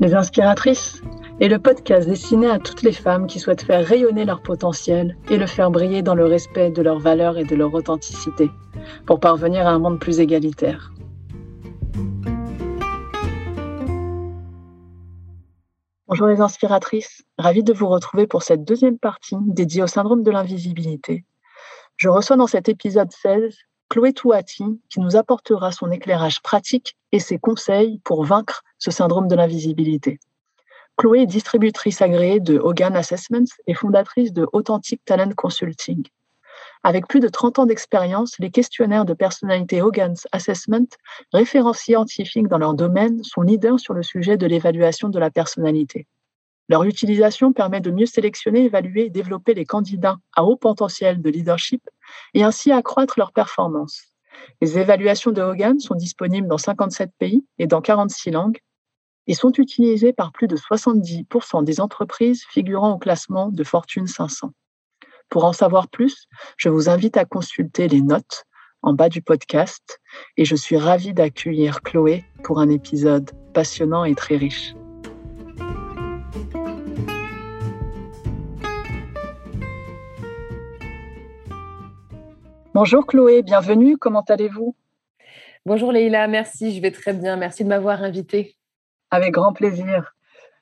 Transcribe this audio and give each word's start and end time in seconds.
Les 0.00 0.14
Inspiratrices 0.14 1.02
est 1.40 1.48
le 1.48 1.58
podcast 1.58 2.08
destiné 2.08 2.48
à 2.48 2.58
toutes 2.58 2.80
les 2.80 2.92
femmes 2.92 3.26
qui 3.26 3.38
souhaitent 3.38 3.64
faire 3.64 3.84
rayonner 3.84 4.24
leur 4.24 4.40
potentiel 4.40 5.18
et 5.28 5.36
le 5.36 5.44
faire 5.46 5.70
briller 5.70 6.00
dans 6.00 6.14
le 6.14 6.24
respect 6.24 6.70
de 6.70 6.80
leurs 6.80 6.98
valeurs 6.98 7.36
et 7.36 7.44
de 7.44 7.54
leur 7.54 7.74
authenticité 7.74 8.50
pour 9.04 9.20
parvenir 9.20 9.66
à 9.66 9.72
un 9.72 9.78
monde 9.78 10.00
plus 10.00 10.18
égalitaire. 10.18 10.90
Bonjour 16.08 16.28
les 16.28 16.40
inspiratrices, 16.40 17.22
ravie 17.36 17.62
de 17.62 17.74
vous 17.74 17.88
retrouver 17.88 18.26
pour 18.26 18.42
cette 18.42 18.64
deuxième 18.64 18.98
partie 18.98 19.36
dédiée 19.48 19.82
au 19.82 19.86
syndrome 19.86 20.22
de 20.22 20.30
l'invisibilité. 20.30 21.26
Je 21.98 22.08
reçois 22.08 22.36
dans 22.36 22.46
cet 22.46 22.70
épisode 22.70 23.12
16 23.12 23.54
Chloé 23.90 24.12
Touati 24.12 24.80
qui 24.88 25.00
nous 25.00 25.16
apportera 25.16 25.72
son 25.72 25.90
éclairage 25.90 26.40
pratique 26.42 26.96
et 27.10 27.18
ses 27.18 27.38
conseils 27.38 27.98
pour 28.04 28.24
vaincre 28.24 28.62
ce 28.78 28.92
syndrome 28.92 29.26
de 29.26 29.34
l'invisibilité. 29.34 30.20
Chloé 30.96 31.22
est 31.22 31.26
distributrice 31.26 32.00
agréée 32.00 32.38
de 32.38 32.56
Hogan 32.56 32.94
Assessments 32.94 33.52
et 33.66 33.74
fondatrice 33.74 34.32
de 34.32 34.46
Authentic 34.52 35.04
Talent 35.04 35.32
Consulting. 35.36 36.04
Avec 36.84 37.08
plus 37.08 37.18
de 37.18 37.26
30 37.26 37.58
ans 37.58 37.66
d'expérience, 37.66 38.38
les 38.38 38.52
questionnaires 38.52 39.04
de 39.04 39.12
personnalité 39.12 39.82
Hogan's 39.82 40.28
Assessment, 40.30 40.86
référents 41.32 41.72
scientifiques 41.72 42.46
dans 42.46 42.58
leur 42.58 42.74
domaine, 42.74 43.24
sont 43.24 43.42
leaders 43.42 43.80
sur 43.80 43.94
le 43.94 44.04
sujet 44.04 44.36
de 44.36 44.46
l'évaluation 44.46 45.08
de 45.08 45.18
la 45.18 45.32
personnalité. 45.32 46.06
Leur 46.70 46.84
utilisation 46.84 47.52
permet 47.52 47.80
de 47.80 47.90
mieux 47.90 48.06
sélectionner, 48.06 48.66
évaluer 48.66 49.06
et 49.06 49.10
développer 49.10 49.54
les 49.54 49.64
candidats 49.64 50.18
à 50.36 50.44
haut 50.44 50.56
potentiel 50.56 51.20
de 51.20 51.28
leadership 51.28 51.82
et 52.32 52.44
ainsi 52.44 52.70
accroître 52.70 53.14
leur 53.18 53.32
performance. 53.32 54.14
Les 54.60 54.78
évaluations 54.78 55.32
de 55.32 55.42
Hogan 55.42 55.80
sont 55.80 55.96
disponibles 55.96 56.46
dans 56.46 56.58
57 56.58 57.10
pays 57.18 57.44
et 57.58 57.66
dans 57.66 57.80
46 57.80 58.30
langues 58.30 58.60
et 59.26 59.34
sont 59.34 59.50
utilisées 59.50 60.12
par 60.12 60.30
plus 60.30 60.46
de 60.46 60.56
70% 60.56 61.64
des 61.64 61.80
entreprises 61.80 62.44
figurant 62.48 62.92
au 62.92 62.98
classement 62.98 63.48
de 63.48 63.64
Fortune 63.64 64.06
500. 64.06 64.52
Pour 65.28 65.46
en 65.46 65.52
savoir 65.52 65.88
plus, 65.88 66.28
je 66.56 66.68
vous 66.68 66.88
invite 66.88 67.16
à 67.16 67.24
consulter 67.24 67.88
les 67.88 68.00
notes 68.00 68.44
en 68.82 68.94
bas 68.94 69.08
du 69.08 69.22
podcast 69.22 69.98
et 70.36 70.44
je 70.44 70.54
suis 70.54 70.76
ravie 70.76 71.14
d'accueillir 71.14 71.82
Chloé 71.82 72.24
pour 72.44 72.60
un 72.60 72.68
épisode 72.68 73.32
passionnant 73.54 74.04
et 74.04 74.14
très 74.14 74.36
riche. 74.36 74.74
Bonjour 82.72 83.04
Chloé, 83.04 83.42
bienvenue, 83.42 83.98
comment 83.98 84.20
allez-vous? 84.28 84.76
Bonjour 85.66 85.90
Leïla, 85.90 86.28
merci, 86.28 86.72
je 86.72 86.80
vais 86.80 86.92
très 86.92 87.12
bien, 87.12 87.34
merci 87.36 87.64
de 87.64 87.68
m'avoir 87.68 88.04
invitée. 88.04 88.54
Avec 89.10 89.32
grand 89.32 89.52
plaisir. 89.52 90.14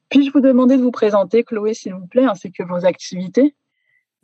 Puis-je 0.08 0.32
vous 0.32 0.40
demander 0.40 0.78
de 0.78 0.82
vous 0.82 0.90
présenter, 0.90 1.44
Chloé, 1.44 1.74
s'il 1.74 1.92
vous 1.92 2.06
plaît, 2.06 2.24
ainsi 2.24 2.50
que 2.50 2.62
vos 2.62 2.86
activités? 2.86 3.54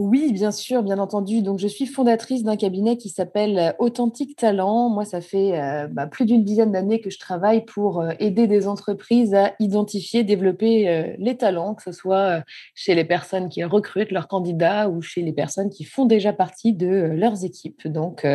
Oui, 0.00 0.32
bien 0.32 0.50
sûr, 0.50 0.82
bien 0.82 0.98
entendu. 0.98 1.40
Donc, 1.40 1.60
je 1.60 1.68
suis 1.68 1.86
fondatrice 1.86 2.42
d'un 2.42 2.56
cabinet 2.56 2.96
qui 2.96 3.10
s'appelle 3.10 3.58
euh, 3.58 3.72
Authentique 3.78 4.34
Talent. 4.36 4.88
Moi, 4.88 5.04
ça 5.04 5.20
fait 5.20 5.56
euh, 5.56 5.86
bah, 5.86 6.08
plus 6.08 6.24
d'une 6.24 6.42
dizaine 6.42 6.72
d'années 6.72 7.00
que 7.00 7.10
je 7.10 7.18
travaille 7.20 7.64
pour 7.64 8.00
euh, 8.00 8.10
aider 8.18 8.48
des 8.48 8.66
entreprises 8.66 9.36
à 9.36 9.52
identifier, 9.60 10.24
développer 10.24 11.14
les 11.18 11.36
talents, 11.36 11.76
que 11.76 11.82
ce 11.84 11.92
soit 11.92 12.42
chez 12.74 12.96
les 12.96 13.04
personnes 13.04 13.48
qui 13.48 13.62
recrutent 13.62 14.10
leurs 14.10 14.26
candidats 14.26 14.88
ou 14.88 15.00
chez 15.00 15.22
les 15.22 15.32
personnes 15.32 15.70
qui 15.70 15.84
font 15.84 16.06
déjà 16.06 16.32
partie 16.32 16.72
de 16.72 16.88
leurs 16.88 17.44
équipes. 17.44 17.86
Donc, 17.86 18.26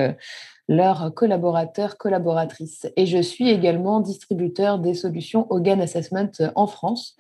leurs 0.70 1.14
collaborateurs, 1.14 1.98
collaboratrices. 1.98 2.88
Et 2.96 3.06
je 3.06 3.22
suis 3.22 3.50
également 3.50 4.00
distributeur 4.00 4.80
des 4.80 4.94
solutions 4.94 5.48
Hogan 5.50 5.82
Assessment 5.82 6.32
en 6.56 6.68
France, 6.68 7.18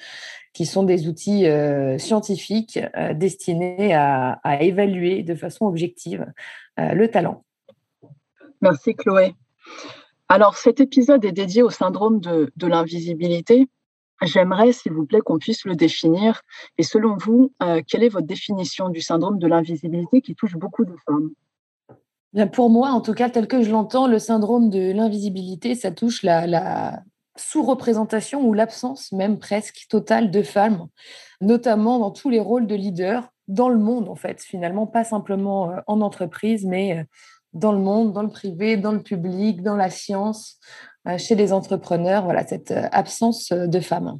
qui 0.53 0.65
sont 0.65 0.83
des 0.83 1.07
outils 1.07 1.47
euh, 1.47 1.97
scientifiques 1.97 2.79
euh, 2.97 3.13
destinés 3.13 3.93
à, 3.93 4.39
évaluer 4.61 5.23
de 5.23 5.35
façon 5.35 5.65
objective 5.65 6.25
euh, 6.79 6.93
le 6.93 7.09
talent. 7.09 7.43
Merci 8.61 8.95
Chloé. 8.95 9.35
Alors 10.27 10.55
cet 10.57 10.79
épisode 10.79 11.23
est 11.25 11.31
dédié 11.31 11.63
au 11.63 11.69
syndrome 11.69 12.19
de, 12.19 12.51
de 12.55 12.67
l'invisibilité. 12.67 13.67
J'aimerais, 14.21 14.73
s'il 14.73 14.91
vous 14.91 15.05
plaît, 15.05 15.21
qu'on 15.21 15.39
puisse 15.39 15.63
le 15.65 15.75
définir. 15.75 16.41
Et 16.77 16.83
selon 16.83 17.15
vous, 17.15 17.53
quelle 17.87 18.03
est 18.03 18.09
votre 18.09 18.27
définition 18.27 18.89
du 18.89 18.99
syndrome 18.99 19.39
de 19.39 19.47
l'invisibilité 19.47 20.19
qui 20.19 20.35
touche 20.35 20.57
beaucoup 20.57 20.83
de 20.83 20.93
femmes? 21.05 22.49
Pour 22.51 22.69
moi, 22.69 22.89
en 22.89 22.99
tout 22.99 23.13
cas, 23.13 23.29
tel 23.29 23.47
que 23.47 23.63
je 23.63 23.71
l'entends, 23.71 24.07
le 24.07 24.19
syndrome 24.19 24.69
de 24.69 24.91
l'invisibilité, 24.91 25.73
ça 25.73 25.91
touche 25.91 26.21
la, 26.21 27.01
sous-représentation 27.39 28.41
ou 28.45 28.53
l'absence 28.53 29.11
même 29.11 29.39
presque 29.39 29.87
totale 29.89 30.31
de 30.31 30.43
femmes, 30.43 30.87
notamment 31.41 31.99
dans 31.99 32.11
tous 32.11 32.29
les 32.29 32.39
rôles 32.39 32.67
de 32.67 32.75
leader 32.75 33.31
dans 33.47 33.69
le 33.69 33.79
monde, 33.79 34.09
en 34.09 34.15
fait, 34.15 34.41
finalement, 34.41 34.85
pas 34.85 35.03
simplement 35.03 35.71
euh, 35.71 35.77
en 35.87 36.01
entreprise, 36.01 36.65
mais 36.65 36.99
euh, 36.99 37.03
dans 37.53 37.71
le 37.71 37.79
monde, 37.79 38.13
dans 38.13 38.21
le 38.21 38.29
privé, 38.29 38.77
dans 38.77 38.91
le 38.91 39.01
public, 39.01 39.63
dans 39.63 39.75
la 39.75 39.89
science, 39.89 40.59
euh, 41.07 41.17
chez 41.17 41.35
les 41.35 41.51
entrepreneurs, 41.51 42.23
voilà, 42.23 42.45
cette 42.45 42.71
absence 42.71 43.51
de 43.51 43.79
femmes. 43.79 44.19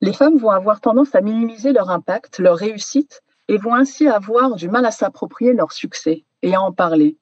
Les 0.00 0.14
femmes 0.14 0.38
vont 0.38 0.50
avoir 0.50 0.80
tendance 0.80 1.14
à 1.14 1.20
minimiser 1.20 1.72
leur 1.72 1.90
impact, 1.90 2.38
leur 2.38 2.56
réussite, 2.56 3.22
et 3.48 3.58
vont 3.58 3.74
ainsi 3.74 4.08
avoir 4.08 4.56
du 4.56 4.68
mal 4.68 4.86
à 4.86 4.90
s'approprier 4.90 5.52
leur 5.52 5.72
succès 5.72 6.24
et 6.42 6.54
à 6.54 6.62
en 6.62 6.72
parler, 6.72 7.18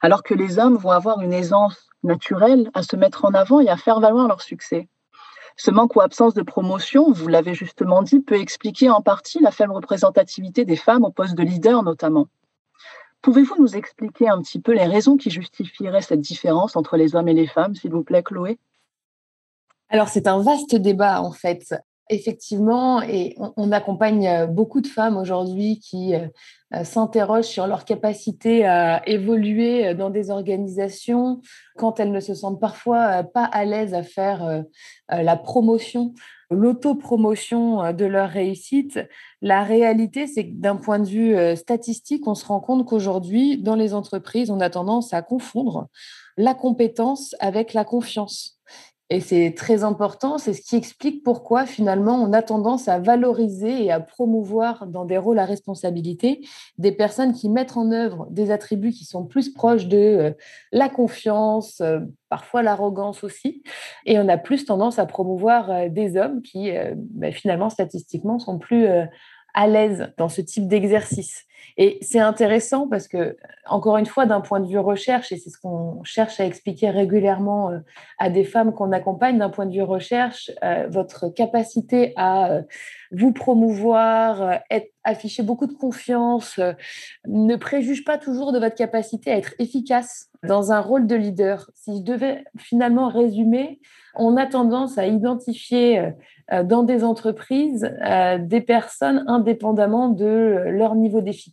alors 0.00 0.22
que 0.22 0.34
les 0.34 0.58
hommes 0.58 0.76
vont 0.76 0.90
avoir 0.90 1.20
une 1.20 1.32
aisance 1.32 1.88
naturelle 2.02 2.70
à 2.74 2.82
se 2.82 2.96
mettre 2.96 3.24
en 3.24 3.34
avant 3.34 3.60
et 3.60 3.68
à 3.68 3.76
faire 3.76 4.00
valoir 4.00 4.28
leur 4.28 4.42
succès. 4.42 4.88
Ce 5.56 5.70
manque 5.70 5.96
ou 5.96 6.02
absence 6.02 6.34
de 6.34 6.42
promotion, 6.42 7.10
vous 7.10 7.28
l'avez 7.28 7.54
justement 7.54 8.02
dit, 8.02 8.20
peut 8.20 8.38
expliquer 8.38 8.90
en 8.90 9.00
partie 9.00 9.40
la 9.40 9.50
faible 9.50 9.72
représentativité 9.72 10.64
des 10.64 10.76
femmes 10.76 11.04
au 11.04 11.10
poste 11.10 11.34
de 11.34 11.42
leader 11.42 11.82
notamment. 11.82 12.28
Pouvez-vous 13.22 13.56
nous 13.58 13.74
expliquer 13.74 14.28
un 14.28 14.40
petit 14.42 14.60
peu 14.60 14.72
les 14.72 14.84
raisons 14.84 15.16
qui 15.16 15.30
justifieraient 15.30 16.02
cette 16.02 16.20
différence 16.20 16.76
entre 16.76 16.96
les 16.96 17.16
hommes 17.16 17.28
et 17.28 17.34
les 17.34 17.46
femmes, 17.46 17.74
s'il 17.74 17.90
vous 17.90 18.04
plaît, 18.04 18.22
Chloé? 18.22 18.58
Alors 19.88 20.08
c'est 20.08 20.26
un 20.26 20.42
vaste 20.42 20.76
débat 20.76 21.22
en 21.22 21.32
fait. 21.32 21.74
Effectivement, 22.08 23.02
et 23.02 23.36
on, 23.56 23.72
accompagne 23.72 24.28
euh, 24.28 24.46
beaucoup 24.46 24.80
de 24.80 24.86
femmes 24.86 25.16
aujourd'hui 25.16 25.80
qui 25.80 26.14
euh, 26.14 26.28
euh, 26.72 26.84
s'interrogent 26.84 27.46
sur 27.46 27.66
leur 27.66 27.84
capacité 27.84 28.64
à 28.64 29.02
évoluer 29.08 29.92
dans 29.94 30.10
des 30.10 30.30
organisations 30.30 31.40
quand 31.76 31.98
elles 31.98 32.12
ne 32.12 32.20
se 32.20 32.32
sentent 32.32 32.60
parfois 32.60 33.24
pas 33.24 33.44
à 33.44 33.64
l'aise 33.64 33.92
à 33.92 34.04
faire 34.04 34.64
la 35.08 35.36
promotion, 35.36 36.14
l'autopromotion 36.50 37.92
de 37.92 38.04
leur 38.04 38.30
réussite. 38.30 39.00
La 39.42 39.62
réalité, 39.62 40.26
c'est 40.26 40.48
que 40.48 40.54
d'un 40.54 40.76
point 40.76 40.98
de 40.98 41.06
vue 41.06 41.56
statistique, 41.56 42.26
on 42.26 42.34
se 42.34 42.46
rend 42.46 42.60
compte 42.60 42.86
qu'aujourd'hui, 42.86 43.58
dans 43.58 43.76
les 43.76 43.94
entreprises, 43.94 44.50
on 44.50 44.60
a 44.60 44.70
tendance 44.70 45.12
à 45.12 45.22
confondre 45.22 45.88
la 46.36 46.54
compétence 46.54 47.34
avec 47.40 47.74
la 47.74 47.84
confiance. 47.84 48.60
Et 49.08 49.20
c'est 49.20 49.54
très 49.56 49.84
important, 49.84 50.36
c'est 50.36 50.52
ce 50.52 50.62
qui 50.62 50.74
explique 50.74 51.22
pourquoi 51.22 51.64
finalement 51.64 52.20
on 52.20 52.32
a 52.32 52.42
tendance 52.42 52.88
à 52.88 52.98
valoriser 52.98 53.84
et 53.84 53.92
à 53.92 54.00
promouvoir 54.00 54.88
dans 54.88 55.04
des 55.04 55.16
rôles 55.16 55.38
à 55.38 55.44
responsabilité 55.44 56.44
des 56.78 56.90
personnes 56.90 57.32
qui 57.32 57.48
mettent 57.48 57.76
en 57.76 57.92
œuvre 57.92 58.26
des 58.30 58.50
attributs 58.50 58.90
qui 58.90 59.04
sont 59.04 59.24
plus 59.24 59.50
proches 59.50 59.86
de 59.86 59.96
euh, 59.96 60.30
la 60.72 60.88
confiance, 60.88 61.80
euh, 61.82 62.00
parfois 62.28 62.64
l'arrogance 62.64 63.22
aussi. 63.22 63.62
Et 64.06 64.18
on 64.18 64.28
a 64.28 64.38
plus 64.38 64.64
tendance 64.64 64.98
à 64.98 65.06
promouvoir 65.06 65.70
euh, 65.70 65.88
des 65.88 66.16
hommes 66.16 66.42
qui 66.42 66.72
ben, 66.96 67.32
finalement 67.32 67.70
statistiquement 67.70 68.40
sont 68.40 68.58
plus 68.58 68.86
à 69.54 69.66
l'aise 69.68 70.12
dans 70.18 70.28
ce 70.28 70.40
type 70.40 70.66
d'exercice. 70.66 71.45
Et 71.78 71.98
c'est 72.00 72.20
intéressant 72.20 72.88
parce 72.88 73.06
que, 73.06 73.36
encore 73.66 73.98
une 73.98 74.06
fois, 74.06 74.24
d'un 74.24 74.40
point 74.40 74.60
de 74.60 74.66
vue 74.66 74.78
recherche, 74.78 75.30
et 75.30 75.36
c'est 75.36 75.50
ce 75.50 75.58
qu'on 75.58 76.02
cherche 76.04 76.40
à 76.40 76.46
expliquer 76.46 76.88
régulièrement 76.88 77.70
euh, 77.70 77.78
à 78.18 78.30
des 78.30 78.44
femmes 78.44 78.72
qu'on 78.72 78.92
accompagne, 78.92 79.38
d'un 79.38 79.50
point 79.50 79.66
de 79.66 79.72
vue 79.72 79.82
recherche, 79.82 80.50
euh, 80.64 80.86
votre 80.88 81.28
capacité 81.28 82.14
à 82.16 82.50
euh, 82.50 82.62
vous 83.12 83.32
promouvoir, 83.32 84.60
être, 84.70 84.90
afficher 85.04 85.42
beaucoup 85.42 85.66
de 85.66 85.74
confiance, 85.74 86.58
ne 87.28 87.56
préjuge 87.56 88.04
pas 88.04 88.18
toujours 88.18 88.52
de 88.52 88.58
votre 88.58 88.74
capacité 88.74 89.30
à 89.30 89.36
être 89.36 89.54
efficace 89.60 90.30
dans 90.42 90.72
un 90.72 90.80
rôle 90.80 91.06
de 91.06 91.14
leader. 91.14 91.70
Si 91.74 91.98
je 91.98 92.02
devais 92.02 92.42
finalement 92.58 93.08
résumer, 93.08 93.80
on 94.16 94.36
a 94.36 94.46
tendance 94.46 94.98
à 94.98 95.06
identifier 95.06 96.10
dans 96.64 96.82
des 96.82 97.04
entreprises 97.04 97.88
des 98.40 98.60
personnes 98.60 99.24
indépendamment 99.28 100.08
de 100.08 100.64
leur 100.66 100.96
niveau 100.96 101.20
d'efficacité. 101.20 101.45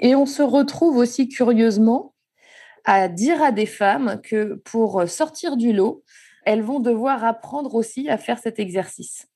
Et 0.00 0.14
on 0.14 0.26
se 0.26 0.42
retrouve 0.42 0.96
aussi 0.96 1.28
curieusement 1.28 2.14
à 2.84 3.08
dire 3.08 3.42
à 3.42 3.52
des 3.52 3.66
femmes 3.66 4.20
que 4.22 4.54
pour 4.64 5.08
sortir 5.08 5.56
du 5.56 5.72
lot, 5.72 6.02
elles 6.44 6.62
vont 6.62 6.80
devoir 6.80 7.24
apprendre 7.24 7.74
aussi 7.74 8.08
à 8.08 8.18
faire 8.18 8.38
cet 8.38 8.58
exercice. 8.58 9.28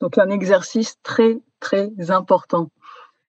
Donc 0.00 0.18
un 0.18 0.30
exercice 0.30 0.96
très, 1.02 1.38
très 1.60 1.90
important. 2.10 2.68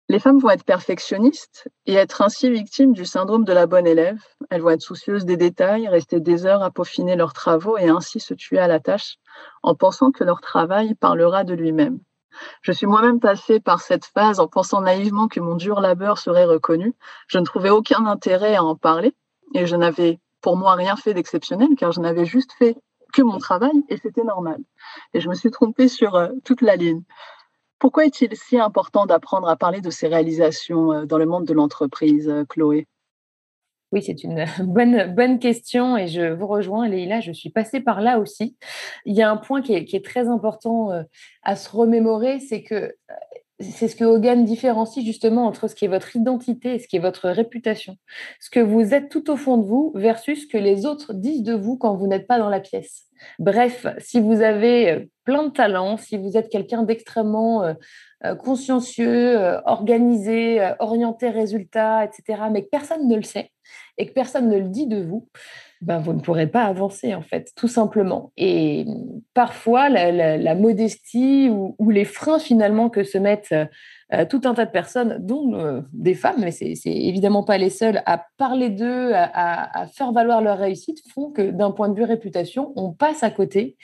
Les 0.08 0.20
femmes 0.20 0.40
vont 0.40 0.52
être 0.52 0.64
perfectionnistes 0.64 1.68
et 1.88 1.96
être 1.96 2.22
ainsi 2.22 2.50
victimes 2.52 2.94
du 2.94 3.06
syndrome 3.06 3.44
de 3.44 3.54
la 3.54 3.66
bonne 3.66 3.88
élève. 3.88 4.20
Elles 4.52 4.62
vont 4.62 4.70
être 4.70 4.82
soucieuses 4.82 5.26
des 5.26 5.38
détails, 5.38 5.88
rester 5.88 6.20
des 6.20 6.46
heures 6.46 6.62
à 6.62 6.70
peaufiner 6.70 7.16
leurs 7.16 7.34
travaux 7.34 7.78
et 7.78 7.90
ainsi 7.90 8.20
se 8.20 8.36
tuer 8.36 8.60
à 8.60 8.68
la 8.68 8.80
tâche 8.80 9.16
en 9.64 9.74
pensant 9.74 10.12
que 10.12 10.24
leur 10.24 10.42
travail 10.42 10.94
parlera 10.94 11.44
de 11.44 11.56
lui-même. 11.56 12.00
Je 12.62 12.72
suis 12.72 12.88
moi-même 12.88 13.20
passée 13.20 13.60
par 13.60 13.82
cette 13.82 14.06
phase 14.06 14.40
en 14.40 14.48
pensant 14.48 14.82
naïvement 14.82 15.28
que 15.28 15.40
mon 15.40 15.56
dur 15.56 15.82
labeur 15.82 16.18
serait 16.18 16.46
reconnu. 16.46 16.94
Je 17.28 17.38
ne 17.38 17.46
trouvais 17.46 17.70
aucun 17.70 18.06
intérêt 18.06 18.56
à 18.56 18.64
en 18.64 18.76
parler 18.76 19.14
et 19.54 19.66
je 19.66 19.76
n'avais 19.76 20.20
pour 20.42 20.58
moi 20.58 20.76
rien 20.76 20.96
fait 20.96 21.14
d'exceptionnel 21.14 21.70
car 21.78 21.92
je 21.92 22.02
n'avais 22.02 22.26
juste 22.26 22.52
fait 22.54 22.76
que 23.14 23.22
mon 23.22 23.38
travail 23.38 23.84
et 23.90 23.98
c'était 23.98 24.24
normal. 24.24 24.60
Et 25.14 25.22
je 25.22 25.30
me 25.30 25.36
suis 25.36 25.52
trompée 25.52 25.88
sur 25.88 26.16
euh, 26.16 26.30
toute 26.44 26.62
la 26.62 26.76
ligne. 26.76 27.04
Pourquoi 27.80 28.06
est-il 28.06 28.36
si 28.36 28.60
important 28.60 29.06
d'apprendre 29.06 29.48
à 29.48 29.56
parler 29.56 29.82
de 29.82 29.90
ses 29.90 30.08
réalisations 30.08 30.92
euh, 30.92 31.06
dans 31.06 31.18
le 31.18 31.26
monde 31.26 31.46
de 31.46 31.54
l'entreprise, 31.54 32.30
euh, 32.30 32.46
Chloé? 32.46 32.88
Oui, 33.96 34.04
c'est 34.04 34.24
une 34.24 34.46
bonne, 34.60 35.16
bonne 35.16 35.40
question 35.40 35.98
et 35.98 36.08
je 36.08 36.34
vous 36.34 36.48
rejoins, 36.48 36.88
Leïla, 36.88 37.22
je 37.22 37.32
suis 37.32 37.50
passée 37.50 37.80
par 37.80 38.02
là 38.02 38.20
aussi. 38.20 38.58
Il 39.06 39.16
y 39.16 39.22
a 39.22 39.32
un 39.32 39.38
point 39.38 39.62
qui 39.62 39.74
est, 39.74 40.06
très 40.06 40.28
important 40.28 40.92
euh, 40.92 41.04
à 41.44 41.56
se 41.56 41.70
remémorer, 41.70 42.40
c'est 42.40 42.62
que 42.62 42.94
c'est 43.62 43.88
ce 43.88 43.96
que 43.96 44.04
Hogan 44.04 44.44
différencie 44.44 45.06
justement 45.06 45.46
entre 45.46 45.70
ce 45.70 45.76
qui 45.76 45.86
est 45.86 45.90
votre 45.90 46.14
identité 46.16 46.76
et 46.76 46.80
ce 46.80 46.90
qui 46.90 46.98
est 46.98 47.00
votre 47.00 47.30
réputation. 47.30 47.96
Ce 48.42 48.50
que 48.50 48.60
vous 48.60 48.94
êtes 48.94 49.10
tout 49.10 49.30
au 49.32 49.38
fond 49.38 49.58
de 49.58 49.66
vous 49.66 49.94
versus 49.96 50.44
ce 50.44 50.48
que 50.48 50.58
les 50.58 50.86
autres 50.86 51.14
disent 51.14 51.44
de 51.44 51.54
vous 51.54 51.78
quand 51.78 51.96
vous 51.96 52.08
n'êtes 52.08 52.28
pas 52.28 52.38
dans 52.38 52.50
la 52.50 52.60
pièce. 52.60 53.06
Bref, 53.40 53.88
si 54.00 54.20
vous 54.20 54.42
avez 54.42 54.92
euh, 54.92 55.06
plein 55.24 55.44
de 55.44 55.52
talents, 55.52 55.96
si 55.96 56.18
vous 56.18 56.36
êtes 56.36 56.50
quelqu'un 56.50 56.84
d'extrêmement 56.84 57.64
euh, 57.64 57.74
euh, 58.26 58.36
consciencieux, 58.36 59.38
organisé, 59.66 60.74
orienté 60.80 61.30
résultat, 61.30 62.04
etc., 62.04 62.44
mais 62.52 62.64
que 62.64 62.70
personne 62.70 63.08
ne 63.08 63.16
le 63.16 63.24
sait 63.24 63.52
et 63.98 64.08
que 64.08 64.14
personne 64.14 64.50
ne 64.50 64.58
le 64.58 64.70
dit 64.70 64.88
de 64.88 65.02
vous, 65.02 65.30
ben, 65.82 66.00
vous 66.00 66.14
ne 66.14 66.20
pourrez 66.20 66.48
pas 66.48 66.64
avancer, 66.64 67.14
en 67.14 67.22
fait, 67.22 67.52
tout 67.56 67.68
simplement. 67.68 68.32
Et 68.38 68.86
parfois, 69.34 69.90
la, 69.90 70.56
modestie 70.56 71.50
ou, 71.50 71.90
les 71.90 72.06
freins, 72.06 72.40
finalement, 72.40 72.90
que 72.90 73.04
se 73.04 73.18
mettent 73.18 73.56
tout 74.30 74.42
un 74.46 74.54
tas 74.54 74.66
de 74.66 74.72
personnes, 74.72 75.18
dont 75.20 75.84
des 75.94 76.14
femmes, 76.14 76.40
mais 76.40 76.52
c'est 76.52 76.76
évidemment 76.86 77.44
pas 77.44 77.58
les 77.58 77.70
seules, 77.70 78.02
à 78.06 78.26
parler 78.38 78.70
d'eux, 78.70 79.12
à, 79.14 79.86
faire 79.94 80.12
valoir 80.12 80.42
leur 80.42 80.58
réussite, 80.58 81.00
font 81.14 81.32
que 81.32 81.52
d'un 81.52 81.72
point 81.72 81.90
de 81.90 81.96
vue 81.96 82.04
réputation, 82.04 82.74
on 82.76 82.92
passe 82.92 83.24
à 83.24 83.30
côté 83.30 83.78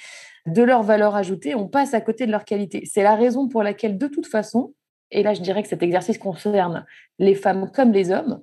de 0.45 0.63
leur 0.63 0.83
valeur 0.83 1.15
ajoutée, 1.15 1.55
on 1.55 1.67
passe 1.67 1.93
à 1.93 2.01
côté 2.01 2.25
de 2.25 2.31
leur 2.31 2.45
qualité. 2.45 2.83
C'est 2.85 3.03
la 3.03 3.15
raison 3.15 3.47
pour 3.47 3.63
laquelle, 3.63 3.97
de 3.97 4.07
toute 4.07 4.25
façon, 4.25 4.73
et 5.11 5.23
là 5.23 5.33
je 5.33 5.41
dirais 5.41 5.61
que 5.61 5.69
cet 5.69 5.83
exercice 5.83 6.17
concerne 6.17 6.85
les 7.19 7.35
femmes 7.35 7.69
comme 7.73 7.91
les 7.91 8.11
hommes, 8.11 8.41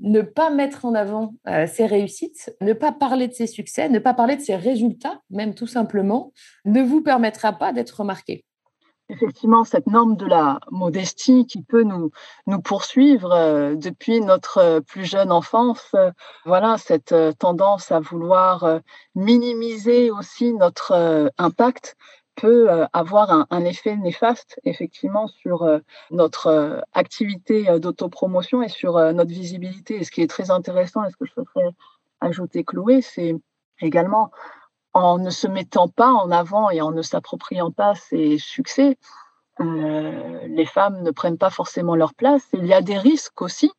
ne 0.00 0.22
pas 0.22 0.50
mettre 0.50 0.84
en 0.84 0.94
avant 0.94 1.34
ses 1.66 1.86
réussites, 1.86 2.54
ne 2.60 2.72
pas 2.72 2.92
parler 2.92 3.28
de 3.28 3.32
ses 3.32 3.46
succès, 3.46 3.88
ne 3.88 3.98
pas 3.98 4.14
parler 4.14 4.36
de 4.36 4.42
ses 4.42 4.56
résultats, 4.56 5.20
même 5.30 5.54
tout 5.54 5.66
simplement, 5.66 6.32
ne 6.64 6.82
vous 6.82 7.02
permettra 7.02 7.52
pas 7.52 7.72
d'être 7.72 8.00
remarqué 8.00 8.44
effectivement 9.08 9.64
cette 9.64 9.86
norme 9.86 10.16
de 10.16 10.26
la 10.26 10.60
modestie 10.70 11.46
qui 11.46 11.62
peut 11.62 11.82
nous, 11.82 12.10
nous 12.46 12.60
poursuivre 12.60 13.32
euh, 13.32 13.74
depuis 13.74 14.20
notre 14.20 14.58
euh, 14.58 14.80
plus 14.80 15.04
jeune 15.04 15.32
enfance. 15.32 15.90
Euh, 15.94 16.10
voilà, 16.44 16.76
cette 16.78 17.14
tendance 17.38 17.90
à 17.90 18.00
vouloir 18.00 18.80
minimiser 19.14 20.10
aussi 20.10 20.52
notre 20.52 21.30
impact 21.38 21.96
peut 22.40 22.68
avoir 22.92 23.46
un, 23.50 23.64
effet 23.64 23.96
néfaste 23.96 24.60
effectivement 24.64 25.26
sur 25.26 25.66
notre 26.10 26.82
activité 26.92 27.78
d'autopromotion 27.80 28.62
et 28.62 28.68
sur 28.68 28.94
notre 29.12 29.30
visibilité. 29.30 29.96
Et 29.96 30.04
ce 30.04 30.10
qui 30.10 30.22
est 30.22 30.30
très 30.30 30.50
intéressant, 30.50 31.04
et 31.04 31.10
ce 31.10 31.16
que 31.16 31.26
je 31.26 31.32
voudrais 31.36 31.70
ajouter, 32.20 32.64
Chloé, 32.64 33.02
c'est 33.02 33.34
également 33.80 34.30
en 34.94 35.18
ne 35.18 35.30
se 35.30 35.46
mettant 35.46 35.88
pas 35.88 36.10
en 36.12 36.30
avant 36.30 36.70
et 36.70 36.80
en 36.80 36.90
ne 36.90 37.02
s'appropriant 37.02 37.70
pas 37.70 37.94
ses 37.94 38.38
succès, 38.38 38.98
euh, 39.60 40.46
les 40.46 40.66
femmes 40.66 41.02
ne 41.02 41.10
prennent 41.10 41.38
pas 41.38 41.50
forcément 41.50 41.96
leur 41.96 42.14
place. 42.14 42.46
il 42.52 42.66
y 42.66 42.74
a 42.74 42.80
des 42.82 42.98
risques 42.98 43.42
aussi, 43.42 43.70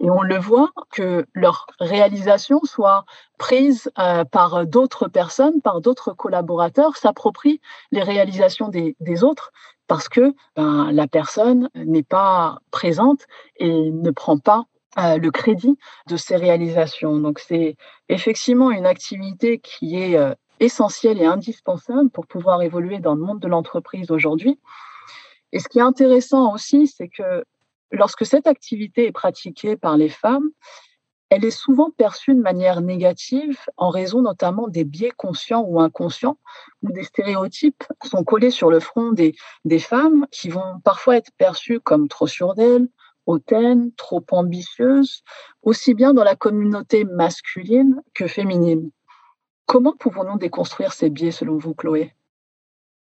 et 0.00 0.10
on 0.10 0.22
le 0.22 0.38
voit, 0.38 0.70
que 0.90 1.26
leur 1.34 1.66
réalisation 1.80 2.60
soit 2.64 3.04
prise 3.38 3.90
euh, 3.98 4.24
par 4.24 4.66
d'autres 4.66 5.08
personnes, 5.08 5.60
par 5.60 5.80
d'autres 5.80 6.12
collaborateurs, 6.12 6.96
s'approprient 6.96 7.60
les 7.90 8.02
réalisations 8.02 8.68
des, 8.68 9.24
autres 9.24 9.52
parce 9.86 10.08
que 10.08 10.34
ben, 10.56 10.92
la 10.92 11.08
personne 11.08 11.68
n'est 11.74 12.02
pas 12.02 12.58
présente 12.70 13.26
et 13.56 13.90
ne 13.90 14.10
prend 14.10 14.38
pas 14.38 14.64
euh, 14.98 15.16
le 15.18 15.30
crédit 15.30 15.78
de 16.06 16.16
ses 16.16 16.36
réalisations. 16.36 17.18
Donc 17.18 17.38
c'est 17.38 17.76
effectivement 18.08 18.70
une 18.70 18.86
activité 18.86 19.58
qui 19.58 19.96
est 19.96 20.18
essentiel 20.60 21.20
et 21.20 21.24
indispensable 21.24 22.10
pour 22.10 22.26
pouvoir 22.26 22.62
évoluer 22.62 22.98
dans 22.98 23.14
le 23.14 23.20
monde 23.20 23.40
de 23.40 23.48
l'entreprise 23.48 24.10
aujourd'hui. 24.10 24.58
Et 25.52 25.60
ce 25.60 25.68
qui 25.68 25.78
est 25.78 25.82
intéressant 25.82 26.52
aussi, 26.52 26.86
c'est 26.86 27.08
que 27.08 27.44
lorsque 27.90 28.26
cette 28.26 28.46
activité 28.46 29.06
est 29.06 29.12
pratiquée 29.12 29.76
par 29.76 29.96
les 29.96 30.08
femmes, 30.08 30.50
elle 31.30 31.44
est 31.44 31.50
souvent 31.50 31.90
perçue 31.90 32.34
de 32.34 32.40
manière 32.40 32.80
négative 32.80 33.58
en 33.76 33.90
raison 33.90 34.22
notamment 34.22 34.66
des 34.66 34.84
biais 34.84 35.12
conscients 35.14 35.62
ou 35.62 35.78
inconscients, 35.80 36.38
où 36.82 36.90
des 36.90 37.04
stéréotypes 37.04 37.84
sont 38.02 38.24
collés 38.24 38.50
sur 38.50 38.70
le 38.70 38.80
front 38.80 39.12
des, 39.12 39.34
des 39.64 39.78
femmes 39.78 40.26
qui 40.30 40.48
vont 40.48 40.80
parfois 40.84 41.16
être 41.16 41.30
perçues 41.36 41.80
comme 41.80 42.08
trop 42.08 42.26
sûres 42.26 42.54
d'elles, 42.54 42.88
hautaines, 43.26 43.92
trop 43.96 44.24
ambitieuses, 44.30 45.22
aussi 45.62 45.92
bien 45.92 46.14
dans 46.14 46.24
la 46.24 46.34
communauté 46.34 47.04
masculine 47.04 48.00
que 48.14 48.26
féminine. 48.26 48.90
Comment 49.66 49.94
pouvons-nous 49.98 50.38
déconstruire 50.38 50.94
ces 50.94 51.10
biais 51.10 51.30
selon 51.30 51.58
vous, 51.58 51.74
Chloé? 51.74 52.14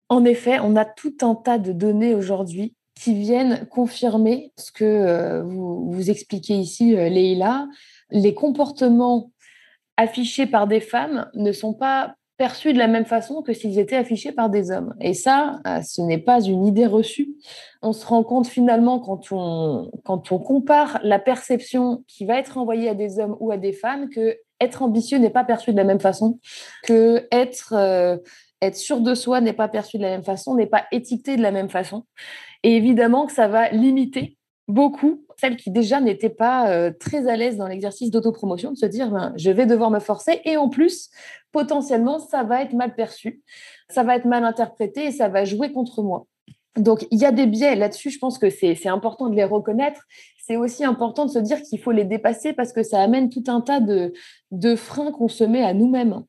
En 0.08 0.24
effet, 0.24 0.58
on 0.60 0.74
a 0.76 0.86
tout 0.86 1.16
un 1.20 1.34
tas 1.34 1.58
de 1.58 1.72
données 1.72 2.14
aujourd'hui 2.14 2.74
qui 2.96 3.14
viennent 3.14 3.66
confirmer 3.68 4.52
ce 4.56 4.72
que 4.72 4.84
euh, 4.84 5.42
vous, 5.42 6.10
expliquez 6.10 6.54
ici, 6.54 6.96
euh, 6.96 7.08
Leïla. 7.08 7.68
Les 8.10 8.34
comportements 8.34 9.30
affichés 9.96 10.46
par 10.46 10.66
des 10.66 10.80
femmes 10.80 11.30
ne 11.34 11.52
sont 11.52 11.74
pas 11.74 12.14
perçus 12.38 12.72
de 12.74 12.78
la 12.78 12.86
même 12.86 13.06
façon 13.06 13.42
que 13.42 13.54
s'ils 13.54 13.78
étaient 13.78 13.96
affichés 13.96 14.32
par 14.32 14.50
des 14.50 14.70
hommes. 14.70 14.94
Et 15.00 15.14
ça, 15.14 15.60
euh, 15.66 15.80
ce 15.82 16.02
n'est 16.02 16.18
pas 16.18 16.40
une 16.40 16.66
idée 16.66 16.86
reçue. 16.86 17.34
On 17.82 17.92
se 17.92 18.04
rend 18.06 18.22
compte 18.24 18.46
finalement 18.46 18.98
quand 18.98 19.30
on, 19.30 19.90
quand 20.04 20.32
on 20.32 20.38
compare 20.38 20.98
la 21.02 21.18
perception 21.18 22.02
qui 22.06 22.26
va 22.26 22.38
être 22.38 22.58
envoyée 22.58 22.88
à 22.88 22.94
des 22.94 23.18
hommes 23.18 23.36
ou 23.40 23.52
à 23.52 23.56
des 23.56 23.72
femmes 23.72 24.08
que 24.10 24.36
être 24.60 24.82
ambitieux 24.82 25.18
n'est 25.18 25.30
pas 25.30 25.44
perçu 25.44 25.72
de 25.72 25.76
la 25.76 25.84
même 25.84 26.00
façon 26.00 26.38
que 26.82 27.26
être, 27.30 27.74
être 28.62 28.76
sûr 28.76 29.00
de 29.00 29.14
soi 29.14 29.40
n'est 29.40 29.52
pas 29.52 29.68
perçu 29.68 29.98
de 29.98 30.02
la 30.02 30.10
même 30.10 30.24
façon, 30.24 30.54
n'est 30.54 30.66
pas 30.66 30.84
étiqueté 30.92 31.36
de 31.36 31.42
la 31.42 31.50
même 31.50 31.68
façon. 31.68 32.04
Et 32.62 32.76
évidemment 32.76 33.26
que 33.26 33.32
ça 33.32 33.48
va 33.48 33.68
limiter 33.70 34.36
beaucoup 34.68 35.22
celles 35.38 35.56
qui 35.56 35.70
déjà 35.70 36.00
n'étaient 36.00 36.30
pas 36.30 36.70
euh, 36.70 36.90
très 36.98 37.28
à 37.28 37.36
l'aise 37.36 37.56
dans 37.58 37.68
l'exercice 37.68 38.10
d'autopromotion, 38.10 38.72
de 38.72 38.76
se 38.76 38.86
dire 38.86 39.10
ben, 39.10 39.32
je 39.36 39.50
vais 39.50 39.66
devoir 39.66 39.90
me 39.90 40.00
forcer 40.00 40.40
et 40.44 40.56
en 40.56 40.68
plus, 40.68 41.10
potentiellement, 41.52 42.18
ça 42.18 42.42
va 42.42 42.62
être 42.62 42.72
mal 42.72 42.94
perçu, 42.94 43.42
ça 43.90 44.02
va 44.02 44.16
être 44.16 44.24
mal 44.24 44.44
interprété 44.44 45.06
et 45.06 45.12
ça 45.12 45.28
va 45.28 45.44
jouer 45.44 45.72
contre 45.72 46.02
moi. 46.02 46.26
Donc, 46.76 47.06
il 47.10 47.18
y 47.18 47.24
a 47.24 47.32
des 47.32 47.46
biais 47.46 47.76
là-dessus, 47.76 48.10
je 48.10 48.18
pense 48.18 48.38
que 48.38 48.50
c'est 48.50 48.88
important 48.88 49.28
de 49.28 49.36
les 49.36 49.44
reconnaître 49.44 50.02
c'est 50.46 50.56
aussi 50.56 50.84
important 50.84 51.26
de 51.26 51.30
se 51.30 51.40
dire 51.40 51.60
qu'il 51.62 51.80
faut 51.80 51.90
les 51.90 52.04
dépasser 52.04 52.52
parce 52.52 52.72
que 52.72 52.84
ça 52.84 53.02
amène 53.02 53.30
tout 53.30 53.42
un 53.48 53.60
tas 53.60 53.80
de, 53.80 54.12
de 54.52 54.76
freins 54.76 55.10
qu'on 55.10 55.26
se 55.26 55.42
met 55.42 55.62
à 55.62 55.74
nous-mêmes. 55.74 56.22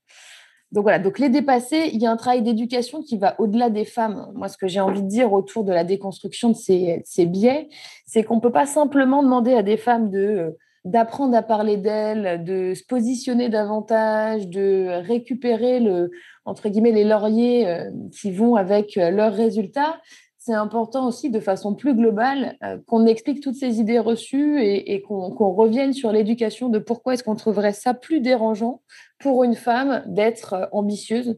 Donc 0.74 0.84
voilà, 0.84 1.00
donc 1.00 1.18
les 1.18 1.30
dépasser, 1.30 1.90
il 1.94 2.02
y 2.02 2.06
a 2.06 2.12
un 2.12 2.18
travail 2.18 2.42
d'éducation 2.42 3.02
qui 3.02 3.18
va 3.18 3.40
au-delà 3.40 3.70
des 3.70 3.86
femmes. 3.86 4.32
Moi, 4.36 4.50
ce 4.50 4.58
que 4.58 4.68
j'ai 4.68 4.82
envie 4.82 5.02
de 5.02 5.08
dire 5.08 5.32
autour 5.32 5.64
de 5.64 5.72
la 5.72 5.86
déconstruction 5.86 6.50
de 6.50 6.56
ces, 6.56 7.26
biais, 7.26 7.70
c'est 8.06 8.24
qu'on 8.24 8.36
ne 8.36 8.42
peut 8.42 8.52
pas 8.52 8.66
simplement 8.66 9.24
demander 9.24 9.54
à 9.54 9.64
des 9.64 9.78
femmes 9.78 10.10
de 10.10 10.58
d'apprendre 10.86 11.36
à 11.36 11.42
parler 11.42 11.76
d'elles, 11.76 12.46
de 12.46 12.74
se 12.74 12.82
positionner 12.86 13.50
davantage, 13.50 14.48
de 14.48 15.02
récupérer 15.06 15.82
le, 15.82 16.12
entre 16.46 16.70
guillemets, 16.70 16.94
les 16.94 17.04
lauriers 17.04 17.68
euh, 17.68 17.92
qui 18.14 18.32
vont 18.32 18.56
avec 18.56 18.96
euh, 18.96 19.10
leurs 19.10 19.34
résultats 19.34 20.00
c'est 20.48 20.54
important 20.54 21.06
aussi 21.06 21.30
de 21.30 21.42
façon 21.42 21.76
plus 21.76 21.94
globale 21.94 22.56
euh, 22.64 22.78
qu'on 22.88 23.06
explique 23.06 23.42
toutes 23.44 23.56
ces 23.56 23.82
idées 23.82 24.00
reçues 24.00 24.62
et, 24.62 25.02
qu'on 25.02 25.52
revienne 25.54 25.92
sur 25.92 26.14
l'éducation 26.14 26.70
de 26.70 26.80
pourquoi 26.80 27.14
est-ce 27.14 27.24
qu'on 27.24 27.36
trouverait 27.36 27.74
ça 27.74 27.94
plus 27.94 28.22
dérangeant 28.22 28.82
pour 29.20 29.44
une 29.44 29.56
femme 29.56 30.04
d'être 30.08 30.54
euh, 30.54 30.66
ambitieuse 30.72 31.38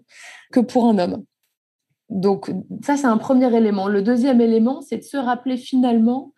que 0.51 0.59
pour 0.59 0.85
un 0.85 0.99
homme. 0.99 1.23
Donc 2.09 2.51
ça, 2.83 2.97
c'est 2.97 3.07
un 3.07 3.17
premier 3.17 3.51
élément. 3.55 3.87
Le 3.87 4.03
deuxième 4.03 4.41
élément, 4.41 4.81
c'est 4.81 4.97
de 4.97 5.03
se 5.03 5.17
rappeler 5.17 5.57
finalement 5.57 6.33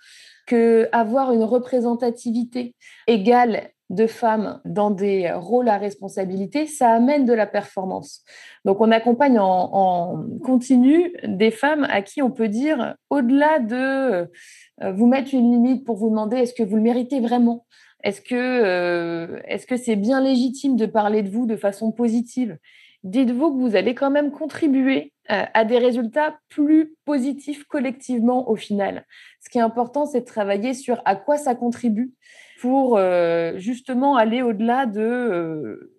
que 0.47 0.87
avoir 0.93 1.33
une 1.33 1.43
représentativité 1.43 2.73
égale 3.05 3.71
de 3.91 4.07
femmes 4.07 4.61
dans 4.63 4.89
des 4.89 5.31
rôles 5.33 5.67
à 5.67 5.77
responsabilité, 5.77 6.65
ça 6.65 6.91
amène 6.91 7.25
de 7.25 7.33
la 7.33 7.45
performance. 7.45 8.23
Donc, 8.63 8.79
on 8.79 8.89
accompagne 8.89 9.37
en, 9.37 10.25
continu 10.43 11.13
des 11.25 11.51
femmes 11.51 11.85
à 11.89 12.01
qui 12.01 12.21
on 12.21 12.31
peut 12.31 12.47
dire, 12.47 12.95
au-delà 13.09 13.59
de 13.59 13.75
euh, 13.75 14.91
vous 14.93 15.07
mettre 15.07 15.33
une 15.33 15.51
limite 15.51 15.85
pour 15.85 15.97
vous 15.97 16.09
demander 16.09 16.37
est-ce 16.37 16.53
que 16.53 16.63
vous 16.63 16.77
le 16.77 16.81
méritez 16.81 17.19
vraiment? 17.19 17.65
Est-ce 18.03 18.21
que 18.21 18.35
euh, 18.35 19.39
est-ce 19.45 19.67
que 19.67 19.75
c'est 19.75 19.97
bien 19.97 20.21
légitime 20.21 20.77
de 20.77 20.85
parler 20.85 21.21
de 21.21 21.29
vous 21.29 21.45
de 21.45 21.57
façon 21.57 21.91
positive? 21.91 22.57
Dites-vous 23.03 23.53
que 23.53 23.59
vous 23.59 23.75
allez 23.75 23.93
quand 23.93 24.11
même 24.11 24.31
contribuer 24.31 25.11
euh, 25.31 25.43
à 25.53 25.65
des 25.65 25.79
résultats 25.79 26.37
plus 26.49 26.95
positifs 27.05 27.65
collectivement 27.65 28.49
au 28.49 28.55
final. 28.55 29.05
Ce 29.43 29.49
qui 29.49 29.57
est 29.57 29.61
important, 29.61 30.05
c'est 30.05 30.21
de 30.21 30.25
travailler 30.25 30.73
sur 30.73 31.01
à 31.05 31.15
quoi 31.15 31.37
ça 31.37 31.55
contribue 31.55 32.13
pour 32.61 32.97
euh, 32.97 33.57
justement 33.57 34.15
aller 34.15 34.43
au-delà 34.43 34.85
de 34.85 35.01
euh, 35.01 35.91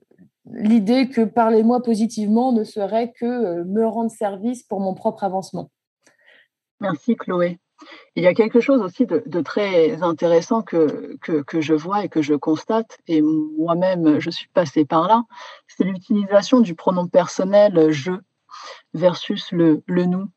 l'idée 0.47 1.09
que 1.09 1.23
parlez-moi 1.23 1.83
positivement 1.83 2.53
ne 2.53 2.63
serait 2.63 3.13
que 3.19 3.65
me 3.65 3.85
rendre 3.85 4.13
service 4.13 4.63
pour 4.63 4.79
mon 4.79 4.95
propre 4.95 5.25
avancement. 5.25 5.73
Merci 6.81 7.17
Chloé. 7.17 7.59
Il 8.15 8.23
y 8.23 8.29
a 8.29 8.35
quelque 8.35 8.61
chose 8.61 8.81
aussi 8.81 9.07
de, 9.07 9.41
très 9.41 10.05
intéressant 10.05 10.63
que, 10.63 11.17
que, 11.21 11.61
je 11.61 11.75
vois 11.75 12.05
et 12.05 12.09
que 12.09 12.23
je 12.23 12.35
constate, 12.35 12.99
et 13.09 13.21
moi-même 13.23 14.21
je 14.21 14.31
suis 14.31 14.47
passée 14.55 14.85
par 14.85 15.09
là, 15.09 15.25
c'est 15.67 15.83
l'utilisation 15.83 16.61
du 16.61 16.77
pronom 16.77 17.09
personnel 17.09 17.91
je 17.91 18.13
versus 18.95 19.51
le, 19.51 19.83
le 19.87 20.05
nous, 20.05 20.29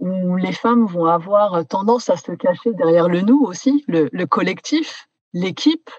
où 0.00 0.36
les 0.36 0.52
femmes 0.52 0.84
vont 0.84 1.06
avoir 1.06 1.66
tendance 1.66 2.10
à 2.10 2.18
se 2.18 2.32
cacher 2.32 2.74
derrière 2.74 3.08
le 3.08 3.22
nous 3.22 3.40
aussi, 3.42 3.86
le 3.88 4.24
collectif, 4.26 5.08
l'équipe, 5.32 5.90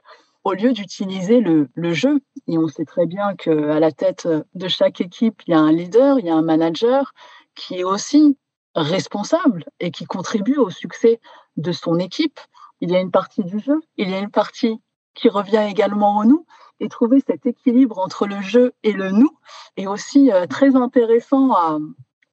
au 0.43 0.53
lieu 0.53 0.73
d'utiliser 0.73 1.39
le, 1.39 1.93
jeu. 1.93 2.21
Et 2.47 2.57
on 2.57 2.67
sait 2.67 2.85
très 2.85 3.05
bien 3.05 3.35
qu'à 3.35 3.79
la 3.79 3.91
tête 3.91 4.27
de 4.27 4.67
chaque 4.67 5.01
équipe, 5.01 5.41
il 5.47 5.51
y 5.51 5.53
a 5.53 5.59
un 5.59 5.71
leader, 5.71 6.19
il 6.19 6.25
y 6.25 6.29
a 6.29 6.35
un 6.35 6.41
manager 6.41 7.13
qui 7.55 7.79
est 7.79 7.83
aussi 7.83 8.37
responsable 8.75 9.65
et 9.79 9.91
qui 9.91 10.05
contribue 10.05 10.57
au 10.57 10.69
succès 10.69 11.19
de 11.57 11.71
son 11.71 11.99
équipe. 11.99 12.39
Il 12.81 12.91
y 12.91 12.95
a 12.95 12.99
une 12.99 13.11
partie 13.11 13.43
du 13.43 13.59
jeu, 13.59 13.81
il 13.97 14.09
y 14.09 14.13
a 14.13 14.19
une 14.19 14.31
partie 14.31 14.79
qui 15.13 15.29
revient 15.29 15.65
également 15.69 16.17
au 16.17 16.25
nous. 16.25 16.45
Et 16.79 16.89
trouver 16.89 17.21
cet 17.25 17.45
équilibre 17.45 17.99
entre 17.99 18.25
le 18.25 18.41
jeu 18.41 18.73
et 18.83 18.91
le 18.91 19.11
nous 19.11 19.29
est 19.77 19.87
aussi 19.87 20.33
euh, 20.33 20.47
très 20.47 20.75
intéressant 20.75 21.53
à, 21.53 21.77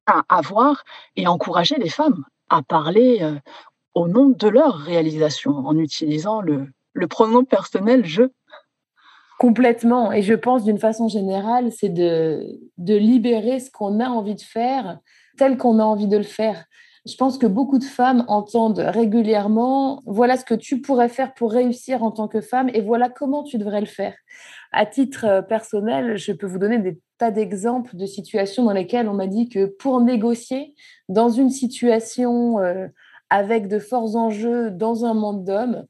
à, 0.07 0.41
voir 0.41 0.83
et 1.15 1.29
encourager 1.29 1.77
les 1.77 1.91
femmes 1.91 2.25
à 2.49 2.63
parler 2.63 3.19
euh, 3.21 3.39
au 3.95 4.09
nom 4.09 4.31
de 4.31 4.49
leur 4.49 4.75
réalisation 4.75 5.53
en 5.53 5.77
utilisant 5.77 6.41
le, 6.41 6.67
le 6.93 7.07
pronom 7.07 7.45
personnel 7.45 8.05
je. 8.05 8.25
Complètement. 9.39 10.13
Et 10.13 10.21
je 10.21 10.35
pense 10.35 10.65
d'une 10.65 10.79
façon 10.79 11.09
générale, 11.09 11.73
c'est 11.73 11.89
de, 11.89 12.45
de 12.77 12.95
libérer 12.95 13.59
ce 13.59 13.71
qu'on 13.71 13.99
a 14.01 14.09
envie 14.09 14.35
de 14.35 14.43
faire 14.43 14.99
tel 15.39 15.57
qu'on 15.57 15.79
a 15.79 15.85
envie 15.85 16.09
de 16.09 16.19
le 16.19 16.23
faire. 16.23 16.67
Je 17.07 17.17
pense 17.17 17.39
que 17.39 17.47
beaucoup 17.47 17.79
de 17.79 17.85
femmes 17.85 18.25
entendent 18.29 18.85
régulièrement 18.87 20.03
voilà 20.05 20.37
ce 20.37 20.45
que 20.45 20.55
tu 20.55 20.83
pourrais 20.83 21.09
faire 21.09 21.33
pour 21.33 21.51
réussir 21.51 22.03
en 22.03 22.11
tant 22.11 22.29
que 22.29 22.43
femme 22.43 22.69
et 22.75 22.83
voilà 22.83 23.09
comment 23.09 23.43
tu 23.43 23.57
devrais 23.57 23.81
le 23.81 23.87
faire. 23.87 24.15
À 24.73 24.85
titre 24.85 25.25
euh, 25.25 25.43
personnel, 25.43 26.19
je 26.19 26.33
peux 26.33 26.47
vous 26.47 26.59
donner 26.59 26.79
des 26.79 27.01
tas 27.17 27.31
d'exemples 27.31 27.97
de 27.97 28.05
situations 28.05 28.65
dans 28.65 28.73
lesquelles 28.73 29.09
on 29.09 29.15
m'a 29.15 29.27
dit 29.27 29.49
que 29.49 29.65
pour 29.65 30.01
négocier 30.03 30.75
dans 31.09 31.31
une 31.31 31.51
situation 31.51 32.61
euh, 32.61 32.87
avec 33.31 33.69
de 33.69 33.79
forts 33.79 34.17
enjeux 34.17 34.71
dans 34.71 35.07
un 35.07 35.15
monde 35.15 35.45
d'hommes, 35.45 35.87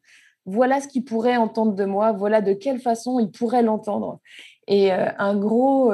voilà 0.47 0.81
ce 0.81 0.89
qu'ils 0.89 1.05
pourraient 1.05 1.37
entendre 1.37 1.75
de 1.75 1.85
moi, 1.85 2.13
voilà 2.13 2.41
de 2.41 2.53
quelle 2.53 2.81
façon 2.81 3.19
ils 3.19 3.31
pourraient 3.31 3.63
l'entendre. 3.63 4.21
Et 4.67 4.93
euh, 4.93 5.07
un 5.19 5.37
gros 5.37 5.93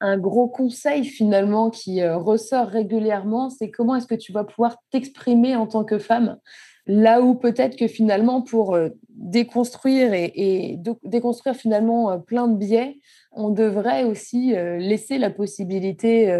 un 0.00 0.18
gros 0.18 0.48
conseil 0.48 1.04
finalement 1.04 1.70
qui 1.70 2.02
euh, 2.02 2.16
ressort 2.16 2.68
régulièrement, 2.68 3.50
c'est 3.50 3.70
comment 3.70 3.96
est-ce 3.96 4.06
que 4.06 4.14
tu 4.14 4.32
vas 4.32 4.44
pouvoir 4.44 4.76
t'exprimer 4.90 5.56
en 5.56 5.66
tant 5.66 5.84
que 5.84 5.98
femme? 5.98 6.38
Là 6.86 7.20
où 7.20 7.34
peut-être 7.34 7.76
que 7.76 7.88
finalement, 7.88 8.42
pour 8.42 8.74
euh, 8.74 8.90
déconstruire 9.08 10.12
et, 10.14 10.78
déconstruire 11.02 11.56
finalement 11.56 12.10
euh, 12.10 12.18
plein 12.18 12.48
de 12.48 12.56
biais, 12.56 12.98
on 13.32 13.50
devrait 13.50 14.04
aussi 14.04 14.54
laisser 14.78 15.18
la 15.18 15.28
possibilité 15.28 16.34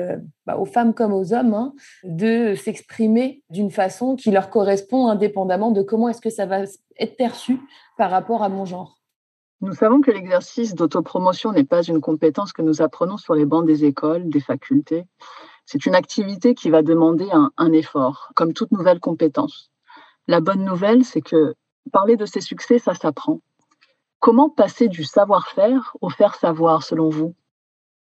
bah, 0.47 0.57
aux 0.57 0.65
femmes 0.65 0.95
comme 0.95 1.13
aux 1.13 1.35
hommes 1.35 1.53
hein, 1.53 1.75
de 2.05 2.55
s'exprimer 2.55 3.43
d'une 3.51 3.71
façon 3.71 4.17
qui 4.17 4.31
leur 4.31 4.49
correspond 4.49 5.09
indépendamment 5.09 5.73
de 5.73 5.83
comment 5.83 6.09
est-ce 6.09 6.23
que 6.23 6.31
ça 6.31 6.47
va 6.47 6.63
être 6.99 7.17
perçu 7.19 7.59
par 7.99 8.11
rapport 8.11 8.43
à 8.43 8.49
mon 8.49 8.65
genre. 8.65 8.97
Nous 9.63 9.73
savons 9.73 10.03
que 10.03 10.11
l'exercice 10.11 10.75
d'autopromotion 10.75 11.53
n'est 11.53 11.65
pas 11.65 11.83
une 11.83 12.01
compétence 12.01 12.53
que 12.53 12.61
nous 12.61 12.83
apprenons 12.83 13.17
sur 13.17 13.35
les 13.35 13.47
bancs 13.47 13.67
des 13.67 13.85
écoles, 13.85 14.29
des 14.29 14.41
facultés. 14.41 15.07
C'est 15.65 15.87
une 15.87 15.95
activité 15.95 16.55
qui 16.55 16.69
va 16.69 16.83
demander 16.83 17.27
un, 17.33 17.73
effort, 17.73 18.31
comme 18.37 18.53
toute 18.53 18.71
nouvelle 18.71 19.01
compétence. 19.01 19.71
La 20.29 20.41
bonne 20.41 20.65
nouvelle, 20.65 21.05
c'est 21.05 21.21
que 21.21 21.55
parler 21.93 22.17
de 22.17 22.27
ses 22.27 22.41
succès, 22.41 22.79
ça 22.79 22.95
s'apprend. 22.95 23.41
Comment 24.19 24.51
passer 24.51 24.89
du 24.89 25.05
savoir-faire 25.05 25.97
au 26.01 26.11
faire-savoir, 26.11 26.83
selon 26.83 27.11
vous? 27.11 27.35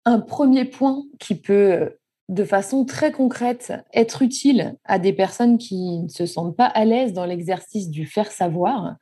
Un 0.06 0.20
premier 0.20 0.66
point 0.66 1.04
qui 1.20 1.36
peut, 1.36 1.98
de 2.28 2.44
façon 2.44 2.84
très 2.84 3.12
concrète, 3.12 3.74
être 3.94 4.22
utile 4.22 4.76
à 4.84 5.00
des 5.00 5.14
personnes 5.14 5.58
qui 5.58 6.00
ne 6.00 6.10
se 6.10 6.26
sentent 6.26 6.58
pas 6.58 6.66
à 6.66 6.84
l'aise 6.84 7.14
dans 7.14 7.26
l'exercice 7.26 7.90
du 7.90 8.06
faire-savoir, 8.06 8.96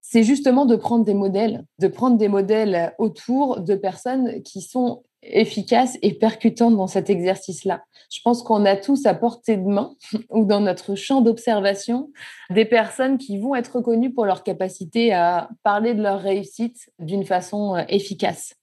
c'est 0.00 0.22
justement 0.22 0.64
de 0.64 0.76
prendre 0.76 1.04
des 1.04 1.14
modèles, 1.14 1.64
de 1.80 1.88
prendre 1.88 2.16
des 2.16 2.28
modèles 2.28 2.94
autour 2.98 3.60
de 3.60 3.74
personnes 3.74 4.42
qui 4.42 4.60
sont 4.60 5.02
efficaces 5.24 5.98
et 6.02 6.14
percutantes 6.14 6.76
dans 6.76 6.86
cet 6.86 7.10
exercice-là. 7.10 7.84
Je 8.10 8.20
pense 8.22 8.42
qu'on 8.42 8.64
a 8.64 8.76
tous 8.76 9.06
à 9.06 9.14
portée 9.14 9.56
de 9.56 9.66
main 9.66 9.94
ou 10.30 10.44
dans 10.44 10.60
notre 10.60 10.94
champ 10.94 11.20
d'observation 11.20 12.10
des 12.50 12.64
personnes 12.64 13.18
qui 13.18 13.38
vont 13.38 13.54
être 13.54 13.76
reconnues 13.76 14.12
pour 14.12 14.26
leur 14.26 14.42
capacité 14.42 15.12
à 15.12 15.48
parler 15.62 15.94
de 15.94 16.02
leur 16.02 16.20
réussite 16.20 16.90
d'une 16.98 17.24
façon 17.24 17.76
euh, 17.76 17.82
efficace. 17.88 18.54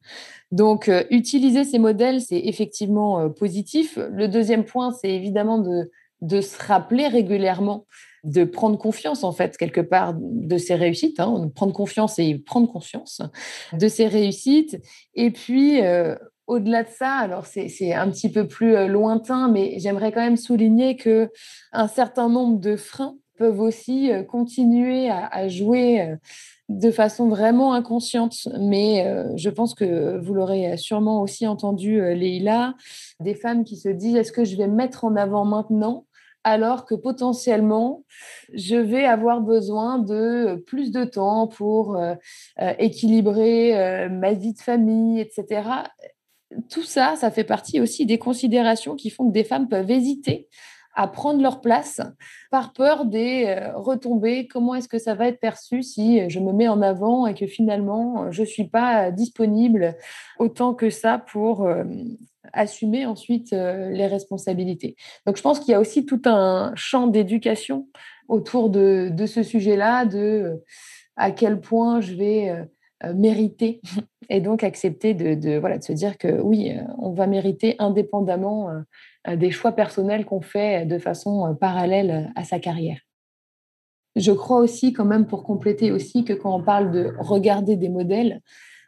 Donc, 0.51 0.89
euh, 0.89 1.03
utiliser 1.09 1.63
ces 1.63 1.79
modèles, 1.79 2.21
c'est 2.21 2.39
effectivement 2.39 3.19
euh, 3.19 3.29
positif. 3.29 3.97
Le 4.11 4.27
deuxième 4.27 4.65
point, 4.65 4.91
c'est 4.91 5.09
évidemment 5.09 5.59
de, 5.59 5.89
de 6.21 6.41
se 6.41 6.57
rappeler 6.61 7.07
régulièrement 7.07 7.85
de 8.23 8.43
prendre 8.43 8.77
confiance, 8.77 9.23
en 9.23 9.31
fait, 9.31 9.57
quelque 9.57 9.81
part, 9.81 10.13
de 10.15 10.57
ses 10.57 10.75
réussites, 10.75 11.19
hein, 11.19 11.49
prendre 11.55 11.73
confiance 11.73 12.19
et 12.19 12.37
prendre 12.37 12.71
conscience 12.71 13.21
de 13.73 13.87
ses 13.87 14.05
réussites. 14.05 14.79
Et 15.15 15.31
puis, 15.31 15.81
au-delà 16.47 16.83
de 16.83 16.89
ça, 16.89 17.13
alors 17.15 17.45
c'est 17.45 17.93
un 17.93 18.09
petit 18.09 18.31
peu 18.31 18.47
plus 18.47 18.75
euh, 18.75 18.87
lointain, 18.87 19.47
mais 19.47 19.75
j'aimerais 19.77 20.11
quand 20.11 20.21
même 20.21 20.37
souligner 20.37 20.95
que 20.95 21.29
un 21.71 21.87
certain 21.87 22.29
nombre 22.29 22.59
de 22.59 22.75
freins 22.75 23.15
peuvent 23.37 23.59
aussi 23.59 24.11
euh, 24.11 24.23
continuer 24.23 25.09
à, 25.09 25.47
jouer 25.47 26.15
de 26.69 26.91
façon 26.91 27.27
vraiment 27.27 27.73
inconsciente, 27.73 28.47
mais 28.59 29.05
je 29.35 29.49
pense 29.49 29.73
que 29.73 30.17
vous 30.19 30.33
l'aurez 30.33 30.77
sûrement 30.77 31.21
aussi 31.21 31.45
entendu, 31.45 31.99
Leïla, 31.99 32.75
des 33.19 33.35
femmes 33.35 33.65
qui 33.65 33.75
se 33.75 33.89
disent 33.89 34.15
est-ce 34.15 34.31
que 34.31 34.45
je 34.45 34.55
vais 34.55 34.67
me 34.67 34.75
mettre 34.75 35.03
en 35.03 35.15
avant 35.17 35.43
maintenant 35.43 36.05
alors 36.43 36.85
que 36.85 36.95
potentiellement, 36.95 38.03
je 38.53 38.75
vais 38.75 39.05
avoir 39.05 39.41
besoin 39.41 39.99
de 39.99 40.63
plus 40.65 40.91
de 40.91 41.03
temps 41.03 41.47
pour 41.47 41.95
euh, 41.95 42.15
euh, 42.59 42.73
équilibrer 42.79 43.77
euh, 43.77 44.09
ma 44.09 44.33
vie 44.33 44.53
de 44.53 44.59
famille, 44.59 45.19
etc. 45.19 45.69
Tout 46.69 46.83
ça, 46.83 47.15
ça 47.15 47.31
fait 47.31 47.43
partie 47.43 47.79
aussi 47.79 48.05
des 48.05 48.17
considérations 48.17 48.95
qui 48.95 49.09
font 49.09 49.27
que 49.27 49.33
des 49.33 49.43
femmes 49.43 49.67
peuvent 49.67 49.91
hésiter 49.91 50.47
à 50.93 51.07
prendre 51.07 51.41
leur 51.41 51.61
place 51.61 52.01
par 52.51 52.73
peur 52.73 53.05
des 53.05 53.57
retombées. 53.75 54.47
Comment 54.47 54.75
est-ce 54.75 54.89
que 54.89 54.99
ça 54.99 55.15
va 55.15 55.27
être 55.27 55.39
perçu 55.39 55.83
si 55.83 56.29
je 56.29 56.39
me 56.41 56.51
mets 56.51 56.67
en 56.67 56.81
avant 56.81 57.27
et 57.27 57.33
que 57.33 57.47
finalement, 57.47 58.29
je 58.29 58.41
ne 58.41 58.45
suis 58.45 58.67
pas 58.67 59.09
disponible 59.09 59.95
autant 60.37 60.73
que 60.73 60.89
ça 60.89 61.17
pour 61.17 61.65
assumer 62.53 63.05
ensuite 63.05 63.53
euh, 63.53 63.89
les 63.89 64.07
responsabilités? 64.07 64.95
Donc 65.25 65.37
je 65.37 65.41
pense 65.41 65.59
qu'il 65.59 65.71
y 65.71 65.75
a 65.75 65.79
aussi 65.79 66.05
tout 66.05 66.21
un 66.25 66.73
champ 66.75 67.07
d'éducation 67.07 67.87
autour 68.27 68.69
de, 68.69 69.13
ce 69.25 69.43
sujet-là, 69.43 70.05
de 70.05 70.17
euh, 70.17 70.55
à 71.15 71.31
quel 71.31 71.59
point 71.59 72.01
je 72.01 72.13
vais 72.13 72.49
euh, 72.49 72.63
mériter 73.13 73.81
et 74.29 74.41
donc 74.41 74.63
accepter 74.63 75.13
de, 75.13 75.57
voilà, 75.57 75.77
de 75.77 75.83
se 75.83 75.93
dire 75.93 76.17
que 76.17 76.41
oui, 76.41 76.71
on 76.97 77.11
va 77.11 77.27
mériter 77.27 77.75
indépendamment 77.79 78.69
des 79.27 79.51
choix 79.51 79.71
personnels 79.71 80.25
qu'on 80.25 80.41
fait 80.41 80.85
de 80.85 80.97
façon 80.97 81.55
parallèle 81.59 82.31
à 82.35 82.43
sa 82.43 82.59
carrière. 82.59 82.99
Je 84.15 84.31
crois 84.31 84.57
aussi 84.57 84.93
quand 84.93 85.05
même 85.05 85.25
pour 85.25 85.43
compléter 85.43 85.91
aussi 85.91 86.25
que 86.25 86.33
quand 86.33 86.55
on 86.55 86.63
parle 86.63 86.91
de 86.91 87.13
regarder 87.17 87.75
des 87.75 87.89
modèles, 87.89 88.41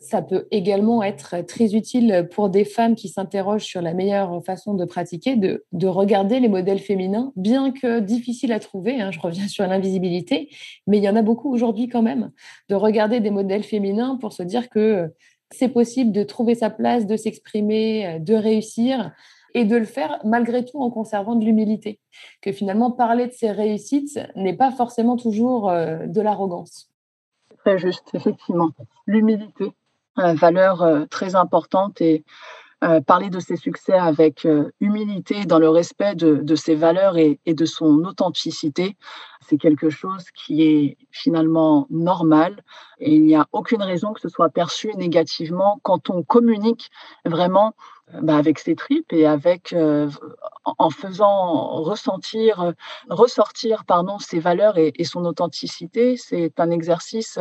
Ça 0.03 0.22
peut 0.22 0.48
également 0.51 1.01
être 1.01 1.45
très 1.48 1.75
utile 1.75 2.27
pour 2.29 2.50
des 2.50 2.65
femmes 2.65 2.93
qui 2.93 3.07
s'interrogent 3.07 3.63
sur 3.63 3.81
la 3.81 3.93
meilleure 3.93 4.43
façon 4.43 4.74
de 4.74 4.83
pratiquer, 4.83 5.38
de, 5.38 5.88
regarder 5.88 6.41
les 6.41 6.50
modèles 6.50 6.79
féminins, 6.79 7.31
bien 7.38 7.72
que 7.72 8.01
difficiles 8.01 8.51
à 8.51 8.60
trouver. 8.60 9.00
Hein, 9.00 9.12
je 9.12 9.22
reviens 9.22 9.48
sur 9.48 9.65
l'invisibilité, 9.65 10.50
mais 10.88 10.98
il 10.98 11.03
y 11.05 11.07
en 11.07 11.15
a 11.15 11.22
beaucoup 11.22 11.53
aujourd'hui 11.53 11.88
quand 11.88 12.01
même. 12.01 12.31
De 12.67 12.75
regarder 12.75 13.22
des 13.22 13.29
modèles 13.29 13.63
féminins 13.63 14.17
pour 14.19 14.33
se 14.33 14.43
dire 14.43 14.69
que 14.69 15.10
c'est 15.51 15.69
possible 15.69 16.12
de 16.12 16.24
trouver 16.24 16.55
sa 16.55 16.69
place, 16.69 17.07
de 17.07 17.15
s'exprimer, 17.15 18.19
de 18.19 18.33
réussir 18.33 19.13
et 19.53 19.63
de 19.63 19.77
le 19.77 19.86
faire 19.86 20.19
malgré 20.25 20.65
tout 20.65 20.81
en 20.81 20.89
conservant 20.89 21.36
de 21.36 21.45
l'humilité. 21.45 22.01
Que 22.41 22.51
finalement, 22.51 22.91
parler 22.91 23.27
de 23.27 23.31
ses 23.31 23.51
réussites 23.51 24.19
n'est 24.36 24.57
pas 24.57 24.72
forcément 24.72 25.15
toujours 25.15 25.69
euh, 25.69 26.07
de 26.07 26.19
l'arrogance. 26.19 26.91
Très 27.60 27.77
juste, 27.77 28.10
effectivement. 28.13 28.72
L'humilité, 29.07 29.72
valeur 30.15 30.82
euh, 30.82 31.05
très 31.10 31.36
importante 31.36 32.01
et 32.01 32.24
euh, 32.84 33.00
parler 33.00 33.29
de 33.29 33.39
ses 33.39 33.55
succès 33.55 33.93
avec 33.93 34.46
humilité, 34.82 35.46
dans 35.46 35.60
le 35.60 35.70
respect 35.70 36.15
de, 36.15 36.55
ses 36.55 36.75
valeurs 36.75 37.17
et, 37.17 37.39
de 37.46 37.65
son 37.65 38.03
authenticité, 38.03 38.98
c'est 39.39 39.58
quelque 39.58 39.89
chose 39.89 40.25
qui 40.36 40.63
est 40.63 40.98
finalement 41.10 41.88
normal 41.89 42.62
et 43.00 43.15
il 43.15 43.24
n'y 43.24 43.36
a 43.38 43.48
aucune 43.53 43.82
raison 43.82 44.12
que 44.12 44.20
ce 44.20 44.27
soit 44.27 44.50
perçu 44.50 44.93
négativement 44.96 45.79
quand 45.82 46.10
on 46.10 46.24
communique 46.24 46.89
vraiment 47.24 47.74
bah, 48.22 48.36
avec 48.36 48.60
ses 48.60 48.75
tripes 48.75 49.13
et 49.13 49.25
avec 49.25 49.74
en 50.65 50.89
faisant 50.89 51.82
ressentir, 51.84 52.74
ressortir 53.10 53.86
pardon 53.86 54.20
ses 54.20 54.39
valeurs 54.39 54.77
et, 54.77 54.91
et 54.98 55.05
son 55.05 55.24
authenticité. 55.24 56.17
C'est 56.17 56.60
un 56.60 56.70
exercice 56.70 57.39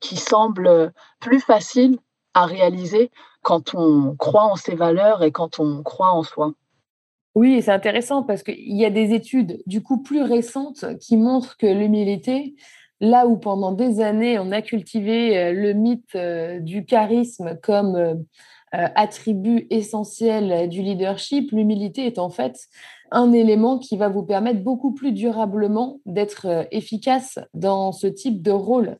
qui 0.00 0.16
semble 0.16 0.92
plus 1.20 1.40
facile 1.40 1.98
à 2.34 2.46
réaliser 2.46 3.10
quand 3.42 3.74
on 3.74 4.14
croit 4.16 4.44
en 4.44 4.56
ses 4.56 4.74
valeurs 4.74 5.22
et 5.22 5.32
quand 5.32 5.60
on 5.60 5.82
croit 5.82 6.12
en 6.12 6.22
soi. 6.22 6.52
Oui, 7.34 7.62
c'est 7.62 7.70
intéressant 7.70 8.22
parce 8.22 8.42
qu'il 8.42 8.76
y 8.76 8.84
a 8.84 8.90
des 8.90 9.14
études 9.14 9.62
du 9.66 9.82
coup 9.82 10.02
plus 10.02 10.22
récentes 10.22 10.84
qui 11.00 11.16
montrent 11.16 11.56
que 11.56 11.66
l'humilité, 11.66 12.54
là 13.00 13.26
où 13.26 13.36
pendant 13.36 13.72
des 13.72 14.00
années 14.00 14.38
on 14.38 14.50
a 14.50 14.60
cultivé 14.60 15.52
le 15.52 15.72
mythe 15.72 16.16
du 16.64 16.84
charisme 16.84 17.56
comme 17.62 18.24
euh, 18.74 18.86
attribut 18.96 19.66
essentiel 19.70 20.68
du 20.68 20.82
leadership, 20.82 21.52
l'humilité 21.52 22.04
est 22.04 22.18
en 22.18 22.28
fait 22.28 22.66
un 23.10 23.32
élément 23.32 23.78
qui 23.78 23.96
va 23.96 24.10
vous 24.10 24.24
permettre 24.24 24.62
beaucoup 24.62 24.92
plus 24.92 25.12
durablement 25.12 26.00
d'être 26.04 26.46
euh, 26.46 26.64
efficace 26.70 27.38
dans 27.54 27.92
ce 27.92 28.06
type 28.06 28.42
de 28.42 28.50
rôle. 28.50 28.98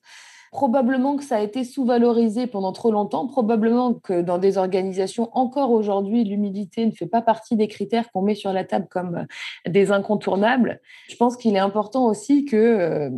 Probablement 0.53 1.17
que 1.17 1.25
ça 1.25 1.37
a 1.37 1.41
été 1.41 1.65
sous-valorisé 1.65 2.47
pendant 2.47 2.73
trop 2.73 2.91
longtemps, 2.91 3.27
probablement 3.27 3.95
que 3.95 4.21
dans 4.21 4.39
des 4.39 4.59
organisations 4.59 5.31
encore 5.33 5.71
aujourd'hui, 5.71 6.25
l'humilité 6.25 6.85
ne 6.85 6.91
fait 6.91 7.07
pas 7.07 7.23
partie 7.23 7.57
des 7.57 7.69
critères 7.69 8.11
qu'on 8.13 8.23
met 8.23 8.35
sur 8.35 8.53
la 8.53 8.65
table 8.65 8.87
comme 8.91 9.17
euh, 9.17 9.71
des 9.71 9.91
incontournables. 9.91 10.81
Je 11.09 11.17
pense 11.17 11.37
qu'il 11.37 11.57
est 11.57 11.61
important 11.61 12.07
aussi 12.07 12.45
que 12.45 12.57
euh, 12.57 13.11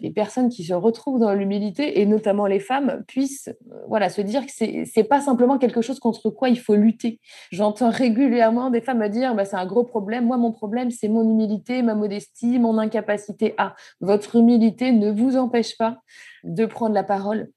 les 0.00 0.10
personnes 0.10 0.48
qui 0.48 0.64
se 0.64 0.74
retrouvent 0.74 1.20
dans 1.20 1.32
l'humilité, 1.32 2.00
et 2.00 2.06
notamment 2.06 2.46
les 2.46 2.60
femmes, 2.60 3.04
puissent 3.06 3.48
euh, 3.48 3.84
voilà, 3.88 4.08
se 4.10 4.20
dire 4.20 4.44
que 4.44 4.52
c'est 4.52 4.84
n'est 4.96 5.04
pas 5.04 5.20
simplement 5.20 5.58
quelque 5.58 5.80
chose 5.80 6.00
contre 6.00 6.30
quoi 6.30 6.48
il 6.48 6.58
faut 6.58 6.74
lutter. 6.74 7.20
J'entends 7.50 7.90
régulièrement 7.90 8.70
des 8.70 8.80
femmes 8.80 8.98
me 8.98 9.08
dire 9.08 9.34
bah, 9.34 9.44
c'est 9.44 9.56
un 9.56 9.66
gros 9.66 9.84
problème, 9.84 10.26
moi 10.26 10.36
mon 10.36 10.52
problème 10.52 10.90
c'est 10.90 11.08
mon 11.08 11.22
humilité, 11.22 11.82
ma 11.82 11.94
modestie, 11.94 12.58
mon 12.58 12.78
incapacité 12.78 13.54
à. 13.56 13.74
Votre 14.00 14.36
humilité 14.36 14.92
ne 14.92 15.10
vous 15.10 15.36
empêche 15.36 15.76
pas 15.76 15.98
de 16.44 16.66
prendre 16.66 16.94
la 16.94 17.04
parole. 17.04 17.50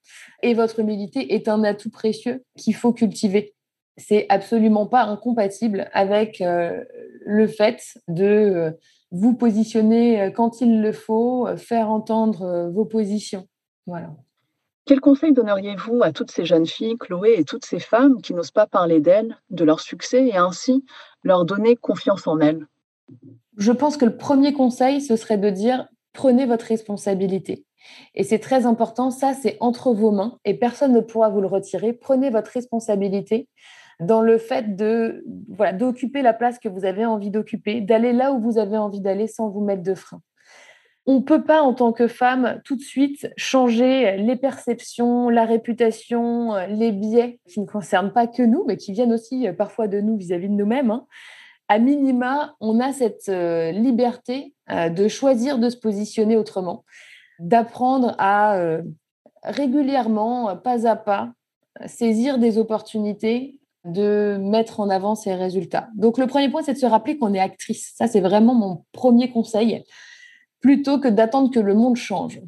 Et 0.44 0.54
votre 0.54 0.80
humilité 0.80 1.34
est 1.34 1.48
un 1.48 1.64
atout 1.64 1.90
précieux 1.90 2.44
qu'il 2.58 2.76
faut 2.76 2.94
cultiver. 2.94 3.54
C'est 3.98 4.26
absolument 4.30 4.88
pas 4.88 5.04
incompatible 5.04 5.90
avec 5.94 6.42
euh, 6.42 6.84
le 7.26 7.48
fait 7.48 7.98
de 8.08 8.26
euh, 8.26 8.72
vous 9.12 9.36
positionner 9.36 10.22
euh, 10.22 10.32
quand 10.32 10.62
il 10.62 10.82
le 10.82 10.92
faut, 10.92 11.48
faire 11.58 11.90
entendre 11.90 12.72
vos 12.74 12.86
positions. 12.86 13.48
Voilà. 13.86 14.16
Quel 14.86 15.00
conseil 15.00 15.34
donneriez-vous 15.34 16.02
à 16.04 16.12
toutes 16.12 16.32
ces 16.32 16.46
jeunes 16.46 16.66
filles, 16.66 16.98
Chloé, 16.98 17.36
et 17.38 17.44
toutes 17.44 17.66
ces 17.66 17.80
femmes 17.80 18.22
qui 18.22 18.34
n'osent 18.34 18.52
pas 18.52 18.66
parler 18.66 19.00
d'elles, 19.00 19.38
de 19.50 19.64
leur 19.64 19.80
succès, 19.80 20.28
et 20.28 20.38
ainsi 20.38 20.84
leur 21.24 21.46
donner 21.46 21.76
confiance 21.76 22.26
en 22.26 22.40
elles? 22.40 22.66
Je 23.58 23.72
pense 23.72 23.98
que 23.98 24.06
le 24.06 24.18
premier 24.18 24.54
conseil, 24.54 25.02
ce 25.02 25.16
serait 25.16 25.38
de 25.38 25.50
dire 25.50 25.88
prenez 26.14 26.46
votre 26.46 26.66
responsabilité. 26.66 27.66
Et 28.14 28.24
c'est 28.24 28.40
très 28.40 28.66
important, 28.66 29.12
ça 29.12 29.34
c'est 29.34 29.58
entre 29.60 29.94
vos 29.94 30.12
mains 30.12 30.38
et 30.46 30.54
personne 30.54 30.94
ne 30.94 31.00
pourra 31.00 31.30
vous 31.30 31.42
le 31.42 31.48
retirer. 31.48 31.94
Prenez 31.94 32.30
votre 32.30 32.52
responsabilité 32.52 33.48
dans 34.00 34.22
le 34.22 34.38
fait 34.38 34.76
de 34.76 35.24
voilà, 35.50 35.74
d'occuper 35.74 36.22
la 36.22 36.34
place 36.34 36.60
que 36.60 36.70
vous 36.70 36.86
avez 36.86 37.06
envie 37.06 37.30
d'occuper, 37.30 37.82
d'aller 37.82 38.14
là 38.14 38.32
où 38.34 38.40
vous 38.40 38.58
avez 38.58 38.78
envie 38.78 39.02
d'aller 39.02 39.28
sans 39.28 39.50
vous 39.50 39.62
mettre 39.62 39.84
de 39.84 39.94
frein. 39.94 40.22
On 41.08 41.16
ne 41.16 41.22
peut 41.22 41.44
pas, 41.44 41.62
en 41.62 41.74
tant 41.74 41.94
que 41.94 42.08
femme, 42.08 42.62
tout 42.64 42.76
de 42.76 42.82
suite 42.82 43.32
changer 43.36 44.18
les 44.18 44.36
perceptions, 44.36 45.30
la 45.30 45.46
réputation, 45.46 46.56
les 46.68 46.92
biais 46.92 47.40
qui 47.48 47.60
ne 47.60 47.66
concernent 47.66 48.14
pas 48.14 48.28
que 48.28 48.44
nous, 48.44 48.64
mais 48.68 48.78
qui 48.78 48.92
viennent 48.92 49.14
aussi 49.14 49.48
euh, 49.48 49.54
parfois 49.54 49.88
de 49.88 50.00
nous 50.00 50.16
vis-à-vis 50.16 50.50
de 50.50 50.54
nous-mêmes. 50.54 50.92
Hein. 50.92 51.08
À 51.72 51.80
minima, 51.80 52.58
on 52.60 52.82
a 52.82 52.92
cette 52.92 53.30
euh, 53.30 53.72
liberté 53.72 54.54
euh, 54.70 54.90
de 54.90 55.08
choisir 55.08 55.58
de 55.58 55.70
se 55.70 55.78
positionner 55.78 56.36
autrement 56.36 56.84
d'apprendre 57.40 58.14
à 58.18 58.58
euh, 58.58 58.82
régulièrement, 59.42 60.58
pas 60.58 60.86
à 60.86 60.98
pas, 60.98 61.32
saisir 61.86 62.40
des 62.40 62.58
opportunités, 62.58 63.62
de 63.86 64.38
mettre 64.38 64.82
en 64.82 64.90
avant 64.90 65.16
ses 65.16 65.34
résultats. 65.34 65.88
Donc 65.96 66.18
le 66.18 66.28
premier 66.28 66.50
point, 66.50 66.62
c'est 66.62 66.74
de 66.74 66.78
se 66.78 66.86
rappeler 66.86 67.18
qu'on 67.18 67.34
est 67.34 67.40
actrice. 67.40 67.94
Ça, 67.96 68.08
c'est 68.08 68.20
vraiment 68.20 68.54
mon 68.54 68.84
premier 68.92 69.32
conseil, 69.32 69.86
plutôt 70.60 71.00
que 71.00 71.08
d'attendre 71.08 71.52
que 71.52 71.62
le 71.62 71.74
monde 71.74 71.96
change. 71.96 72.42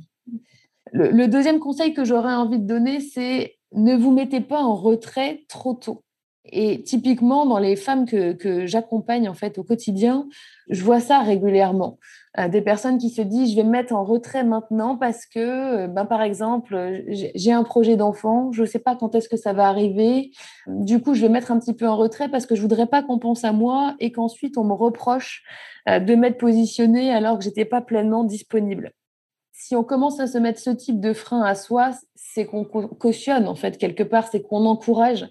Le, 0.92 1.28
deuxième 1.28 1.60
conseil 1.60 1.94
que 1.94 2.04
j'aurais 2.04 2.36
envie 2.36 2.60
de 2.60 2.68
donner, 2.68 3.00
c'est 3.00 3.56
ne 3.72 3.96
vous 3.96 4.12
mettez 4.12 4.42
pas 4.42 4.62
en 4.62 4.76
retrait 4.76 5.46
trop 5.48 5.76
tôt. 5.76 6.04
Et 6.46 6.84
typiquement, 6.84 7.46
dans 7.46 7.58
les 7.58 7.76
femmes 7.78 8.06
que, 8.06 8.34
que 8.34 8.66
j'accompagne 8.66 9.30
en 9.30 9.34
fait 9.34 9.58
au 9.58 9.64
quotidien, 9.64 10.28
je 10.70 10.84
vois 10.84 11.00
ça 11.00 11.20
régulièrement. 11.20 12.00
Euh, 12.40 12.48
des 12.48 12.62
personnes 12.62 12.98
qui 12.98 13.10
se 13.10 13.22
disent 13.22 13.52
je 13.52 13.56
vais 13.56 13.64
me 13.64 13.70
mettre 13.70 13.94
en 13.94 14.04
retrait 14.04 14.44
maintenant 14.44 14.98
parce 14.98 15.26
que, 15.26 15.40
euh, 15.84 15.88
ben, 15.88 16.06
par 16.06 16.22
exemple, 16.22 17.04
j'ai 17.08 17.52
un 17.52 17.64
projet 17.64 17.96
d'enfant, 17.96 18.52
je 18.52 18.62
ne 18.62 18.66
sais 18.66 18.80
pas 18.80 18.96
quand 18.96 19.16
est-ce 19.16 19.30
que 19.30 19.38
ça 19.38 19.54
va 19.54 19.68
arriver. 19.68 20.32
Du 20.68 21.00
coup, 21.02 21.14
je 21.14 21.22
vais 21.22 21.30
mettre 21.30 21.52
un 21.52 21.60
petit 21.60 21.74
peu 21.74 21.88
en 21.88 21.96
retrait 21.96 22.30
parce 22.30 22.46
que 22.46 22.56
je 22.56 22.62
voudrais 22.62 22.88
pas 22.88 23.04
qu'on 23.04 23.20
pense 23.20 23.44
à 23.44 23.52
moi 23.52 23.96
et 24.00 24.12
qu'ensuite 24.12 24.58
on 24.58 24.64
me 24.64 24.74
reproche 24.74 25.44
euh, 25.88 26.00
de 26.00 26.16
m'être 26.16 26.40
positionnée 26.40 27.14
alors 27.14 27.38
que 27.38 27.44
j'étais 27.44 27.66
pas 27.66 27.82
pleinement 27.82 28.24
disponible. 28.24 28.92
Si 29.54 29.76
on 29.76 29.84
commence 29.84 30.20
à 30.20 30.28
se 30.28 30.40
mettre 30.40 30.60
ce 30.60 30.72
type 30.72 31.00
de 31.00 31.14
frein 31.14 31.42
à 31.44 31.56
soi, 31.56 31.92
c'est 32.16 32.46
qu'on 32.46 32.66
cautionne 32.66 33.48
en 33.48 33.56
fait 33.56 33.78
quelque 33.78 34.04
part, 34.04 34.28
c'est 34.28 34.42
qu'on 34.42 34.66
encourage 34.66 35.30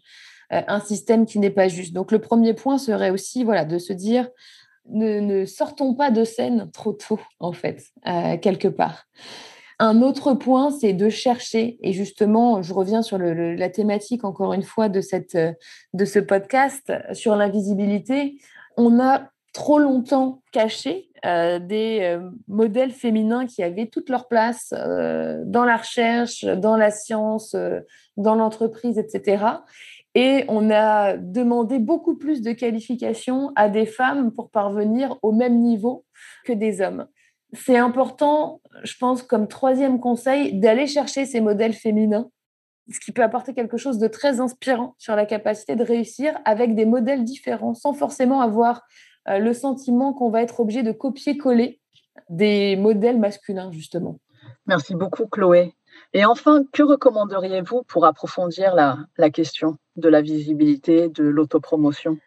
un 0.53 0.81
système 0.81 1.27
qui 1.27 1.39
n'est 1.39 1.51
pas 1.51 1.69
juste. 1.69 1.93
Donc 1.93 2.13
le 2.13 2.21
premier 2.21 2.55
point 2.55 2.79
serait 2.79 3.11
aussi 3.11 3.43
voilà 3.43 3.65
de 3.65 3.79
se 3.79 3.93
dire 3.93 4.29
ne, 4.89 5.45
sortons 5.45 5.95
pas 5.95 6.11
de 6.11 6.25
scène 6.25 6.71
trop 6.73 6.93
tôt, 6.93 7.21
en 7.41 7.53
fait, 7.53 7.85
euh, 8.07 8.37
quelque 8.37 8.69
part. 8.69 9.05
Un 9.79 10.03
autre 10.03 10.35
point, 10.35 10.71
c'est 10.71 10.93
de 10.93 11.09
chercher, 11.09 11.79
et 11.83 11.93
justement, 11.93 12.63
je 12.63 12.73
reviens 12.73 13.03
sur 13.03 13.19
la 13.19 13.69
thématique, 13.69 14.25
encore 14.25 14.53
une 14.53 14.63
fois, 14.63 14.89
de, 14.89 15.01
cette, 15.01 15.37
de 15.37 16.05
ce 16.05 16.19
podcast 16.19 16.93
sur 17.13 17.35
l'invisibilité. 17.35 18.39
On 18.77 19.01
a 19.01 19.29
trop 19.53 19.79
longtemps 19.79 20.41
caché 20.53 21.09
euh, 21.27 21.59
des 21.59 21.99
euh, 22.03 22.31
modèles 22.49 22.93
féminins 22.93 23.47
qui 23.47 23.63
avaient 23.63 23.87
toute 23.87 24.09
leur 24.09 24.29
place 24.29 24.73
dans 24.73 25.65
la 25.65 25.77
recherche, 25.77 26.45
dans 26.45 26.77
la 26.77 26.91
science, 26.91 27.57
dans 28.17 28.35
l'entreprise, 28.35 28.99
etc. 28.99 29.45
Et 30.15 30.45
on 30.49 30.71
a 30.71 31.17
demandé 31.17 31.79
beaucoup 31.79 32.17
plus 32.17 32.43
de 32.43 32.53
qualifications 32.53 33.51
à 33.57 33.69
des 33.69 33.87
femmes 33.87 34.31
pour 34.33 34.51
parvenir 34.51 35.17
au 35.23 35.33
même 35.33 35.59
niveau 35.59 36.05
que 36.45 36.53
des 36.53 36.83
hommes. 36.83 37.07
C'est 37.55 37.77
important, 37.77 38.61
je 38.83 38.95
pense, 38.99 39.23
comme 39.23 39.49
troisième 39.49 40.01
conseil, 40.01 40.59
d'aller 40.59 40.87
chercher 40.87 41.27
ces 41.27 41.41
modèles 41.41 41.75
féminins, 41.75 42.31
ce 42.91 43.01
qui 43.01 43.13
peut 43.13 43.23
apporter 43.23 43.55
quelque 43.55 43.77
chose 43.77 43.99
de 43.99 44.09
très 44.09 44.41
inspirant 44.41 44.95
sur 44.99 45.17
la 45.17 45.27
capacité 45.27 45.77
de 45.77 45.85
réussir 45.85 46.39
avec 46.45 46.75
des 46.75 46.87
modèles 46.87 47.25
différents, 47.25 47.75
sans 47.75 47.95
forcément 47.95 48.41
avoir 48.41 48.83
euh, 49.29 49.39
le 49.39 49.53
sentiment 49.53 50.13
qu'on 50.13 50.31
va 50.31 50.43
être 50.43 50.61
obligé 50.61 50.83
de 50.83 50.93
copier-coller 50.93 51.81
des 52.29 52.77
modèles 52.77 53.19
masculins, 53.19 53.71
justement. 53.71 54.19
Merci 54.67 54.95
beaucoup, 54.95 55.27
Chloé. 55.27 55.75
Et 56.15 56.25
enfin, 56.25 56.65
que 56.73 56.83
recommanderiez-vous 56.83 57.83
pour 57.85 58.05
approfondir 58.05 58.75
la, 58.75 59.31
question 59.31 59.79
de 59.97 60.09
la 60.09 60.21
visibilité, 60.21 61.09
de 61.09 61.25
l'autopromotion? 61.25 62.19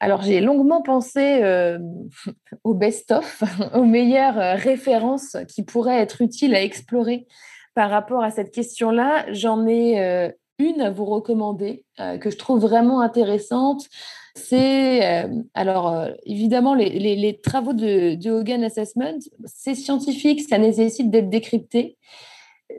Alors, 0.00 0.22
j'ai 0.22 0.40
longuement 0.40 0.82
pensé 0.82 1.42
euh, 1.42 1.78
au 2.64 2.74
best-of, 2.74 3.44
aux 3.74 3.84
meilleures 3.84 4.38
euh, 4.38 4.54
références 4.54 5.36
qui 5.48 5.62
pourraient 5.62 6.00
être 6.00 6.22
utiles 6.22 6.54
à 6.54 6.62
explorer 6.62 7.26
par 7.74 7.90
rapport 7.90 8.22
à 8.22 8.30
cette 8.30 8.52
question-là. 8.52 9.26
J'en 9.32 9.66
ai 9.66 10.00
euh, 10.00 10.28
une 10.58 10.80
à 10.80 10.90
vous 10.90 11.04
recommander 11.04 11.84
euh, 12.00 12.18
que 12.18 12.30
je 12.30 12.36
trouve 12.36 12.60
vraiment 12.60 13.00
intéressante. 13.00 13.88
C'est 14.34 15.28
alors 15.52 16.08
évidemment 16.24 16.74
les, 16.74 17.38
travaux 17.42 17.74
de, 17.74 18.30
Hogan 18.30 18.64
Assessment, 18.64 19.18
c'est 19.44 19.74
scientifique, 19.74 20.40
ça 20.48 20.56
nécessite 20.56 21.10
d'être 21.10 21.28
décrypté, 21.28 21.98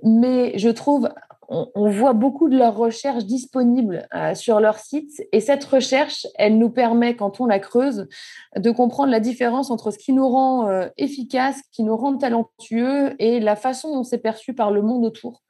mais 0.04 0.58
je 0.58 0.70
trouve 0.70 1.10
on, 1.50 1.90
voit 1.90 2.14
beaucoup 2.14 2.50
de 2.50 2.58
leurs 2.58 2.76
recherches 2.76 3.26
disponibles 3.26 4.08
euh, 4.16 4.34
sur 4.36 4.60
leur 4.60 4.78
site. 4.78 5.12
Et 5.32 5.40
cette 5.40 5.64
recherche, 5.64 6.26
elle 6.36 6.58
nous 6.58 6.70
permet, 6.70 7.16
quand 7.16 7.40
on 7.40 7.46
la 7.46 7.60
creuse, 7.60 8.08
de 8.56 8.72
comprendre 8.72 9.12
la 9.12 9.20
différence 9.20 9.72
entre 9.72 9.92
ce 9.92 9.98
qui 9.98 10.14
nous 10.14 10.28
rend 10.28 10.68
euh, 10.68 10.88
efficace, 10.98 11.62
qui 11.72 11.84
nous 11.84 11.96
rend 11.96 12.18
talentueux 12.18 13.16
et 13.20 13.40
la 13.40 13.56
façon 13.56 13.94
dont 13.94 14.04
c'est 14.04 14.18
perçu 14.18 14.54
par 14.54 14.72
le 14.72 14.82
monde 14.82 15.06
autour. 15.06 15.42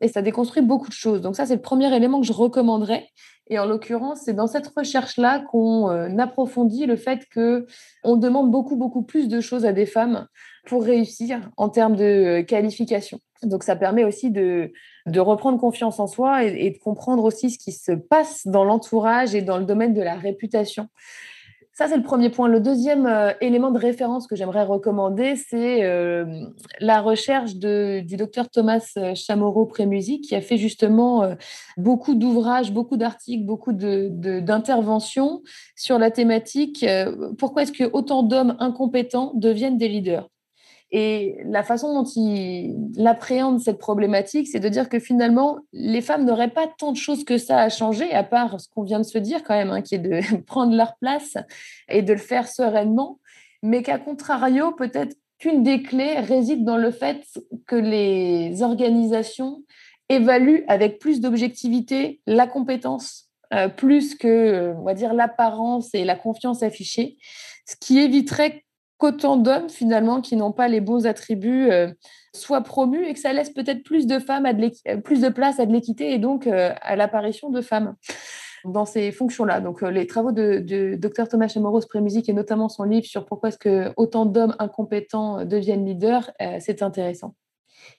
Et 0.00 0.08
ça 0.08 0.22
déconstruit 0.22 0.62
beaucoup 0.62 0.88
de 0.88 0.94
choses. 0.94 1.20
Donc 1.20 1.36
ça, 1.36 1.46
c'est 1.46 1.56
le 1.56 1.62
premier 1.62 1.94
élément 1.94 2.20
que 2.20 2.26
je 2.26 2.32
recommanderais. 2.32 3.08
Et 3.48 3.58
en 3.58 3.66
l'occurrence, 3.66 4.20
c'est 4.24 4.32
dans 4.32 4.46
cette 4.46 4.66
recherche-là 4.66 5.40
qu'on 5.40 5.90
euh, 5.90 6.16
approfondit 6.18 6.86
le 6.86 6.96
fait 6.96 7.26
que 7.30 7.66
on 8.02 8.16
demande 8.16 8.50
beaucoup, 8.50 8.76
beaucoup 8.76 9.02
plus 9.02 9.28
de 9.28 9.40
choses 9.40 9.64
à 9.64 9.72
des 9.72 9.86
femmes 9.86 10.26
pour 10.66 10.82
réussir 10.82 11.50
en 11.56 11.68
termes 11.68 11.96
de 11.96 12.40
qualification. 12.40 13.20
Donc, 13.44 13.62
ça 13.62 13.76
permet 13.76 14.04
aussi 14.04 14.30
de, 14.30 14.72
reprendre 15.16 15.58
confiance 15.58 15.98
en 16.00 16.06
soi 16.06 16.44
et, 16.44 16.70
de 16.70 16.78
comprendre 16.78 17.24
aussi 17.24 17.50
ce 17.50 17.58
qui 17.58 17.72
se 17.72 17.92
passe 17.92 18.46
dans 18.46 18.64
l'entourage 18.64 19.34
et 19.34 19.42
dans 19.42 19.58
le 19.58 19.64
domaine 19.64 19.94
de 19.94 20.02
la 20.02 20.14
réputation. 20.14 20.88
Ça, 21.74 21.88
c'est 21.88 21.96
le 21.96 22.02
premier 22.02 22.28
point. 22.28 22.48
Le 22.48 22.60
deuxième 22.60 23.06
euh, 23.06 23.32
élément 23.40 23.70
de 23.70 23.78
référence 23.78 24.26
que 24.26 24.36
j'aimerais 24.36 24.62
recommander, 24.62 25.36
c'est 25.36 25.82
euh, 25.84 26.44
la 26.80 27.00
recherche 27.00 27.54
du 27.56 28.16
docteur 28.16 28.50
Thomas 28.50 28.92
euh, 28.98 29.14
Chamorro-Prémusy, 29.14 30.20
qui 30.20 30.34
a 30.34 30.42
fait 30.42 30.58
justement 30.58 31.34
beaucoup 31.78 32.14
d'ouvrages, 32.14 32.72
beaucoup 32.72 32.98
d'articles, 32.98 33.46
beaucoup 33.46 33.72
d'interventions 33.72 35.42
sur 35.74 35.98
la 35.98 36.10
thématique 36.10 36.84
pourquoi 37.38 37.62
est-ce 37.62 37.72
que 37.72 37.84
autant 37.92 38.22
d'hommes 38.22 38.56
incompétents 38.58 39.32
deviennent 39.34 39.78
des 39.78 39.88
leaders? 39.88 40.28
Et 40.94 41.38
la 41.46 41.62
façon 41.62 41.94
dont 41.94 42.04
il 42.04 43.06
appréhende 43.06 43.60
cette 43.60 43.78
problématique, 43.78 44.46
c'est 44.46 44.60
de 44.60 44.68
dire 44.68 44.90
que 44.90 44.98
finalement, 44.98 45.60
les 45.72 46.02
femmes 46.02 46.26
n'auraient 46.26 46.50
pas 46.50 46.66
tant 46.66 46.92
de 46.92 46.98
choses 46.98 47.24
que 47.24 47.38
ça 47.38 47.60
à 47.60 47.70
changer, 47.70 48.12
à 48.12 48.22
part 48.22 48.60
ce 48.60 48.68
qu'on 48.68 48.82
vient 48.82 48.98
de 48.98 49.04
se 49.04 49.16
dire 49.16 49.42
quand 49.42 49.54
même, 49.54 49.70
hein, 49.70 49.80
qui 49.80 49.94
est 49.94 49.98
de 49.98 50.20
prendre 50.46 50.76
leur 50.76 50.96
place 50.96 51.38
et 51.88 52.02
de 52.02 52.12
le 52.12 52.18
faire 52.18 52.46
sereinement, 52.46 53.20
mais 53.62 53.82
qu'à 53.82 53.98
contrario, 53.98 54.72
peut-être 54.72 55.16
qu'une 55.38 55.62
des 55.62 55.82
clés 55.82 56.18
réside 56.20 56.62
dans 56.62 56.76
le 56.76 56.90
fait 56.90 57.24
que 57.66 57.76
les 57.76 58.62
organisations 58.62 59.62
évaluent 60.10 60.64
avec 60.68 60.98
plus 60.98 61.22
d'objectivité 61.22 62.20
la 62.26 62.46
compétence, 62.46 63.30
euh, 63.54 63.68
plus 63.68 64.14
que, 64.14 64.74
on 64.76 64.82
va 64.82 64.92
dire, 64.92 65.14
l'apparence 65.14 65.94
et 65.94 66.04
la 66.04 66.16
confiance 66.16 66.62
affichée, 66.62 67.16
ce 67.66 67.76
qui 67.80 67.98
éviterait 67.98 68.62
qu'autant 69.02 69.36
d'hommes 69.36 69.68
finalement 69.68 70.20
qui 70.20 70.36
n'ont 70.36 70.52
pas 70.52 70.68
les 70.68 70.80
bons 70.80 71.06
attributs 71.06 71.68
euh, 71.72 71.88
soient 72.32 72.60
promus 72.60 73.04
et 73.04 73.12
que 73.12 73.18
ça 73.18 73.32
laisse 73.32 73.50
peut-être 73.50 73.82
plus 73.82 74.06
de 74.06 74.20
femmes 74.20 74.46
à 74.46 74.52
de 74.52 74.70
euh, 74.86 74.98
plus 74.98 75.20
de 75.20 75.28
place 75.28 75.58
à 75.58 75.66
de 75.66 75.72
l'équité 75.72 76.12
et 76.12 76.18
donc 76.18 76.46
euh, 76.46 76.72
à 76.80 76.94
l'apparition 76.94 77.50
de 77.50 77.60
femmes 77.62 77.96
dans 78.64 78.84
ces 78.84 79.10
fonctions-là. 79.10 79.60
Donc 79.60 79.82
les 79.82 80.06
travaux 80.06 80.30
de, 80.30 80.60
de 80.60 80.94
Dr 80.94 81.26
Thomas 81.28 81.48
Chemoros 81.48 81.84
Prémusique 81.88 82.28
et 82.28 82.32
notamment 82.32 82.68
son 82.68 82.84
livre 82.84 83.06
sur 83.06 83.26
pourquoi 83.26 83.48
est-ce 83.48 83.58
que 83.58 83.92
autant 83.96 84.24
d'hommes 84.24 84.54
incompétents 84.60 85.44
deviennent 85.44 85.84
leaders, 85.84 86.30
c'est 86.60 86.80
intéressant. 86.80 87.34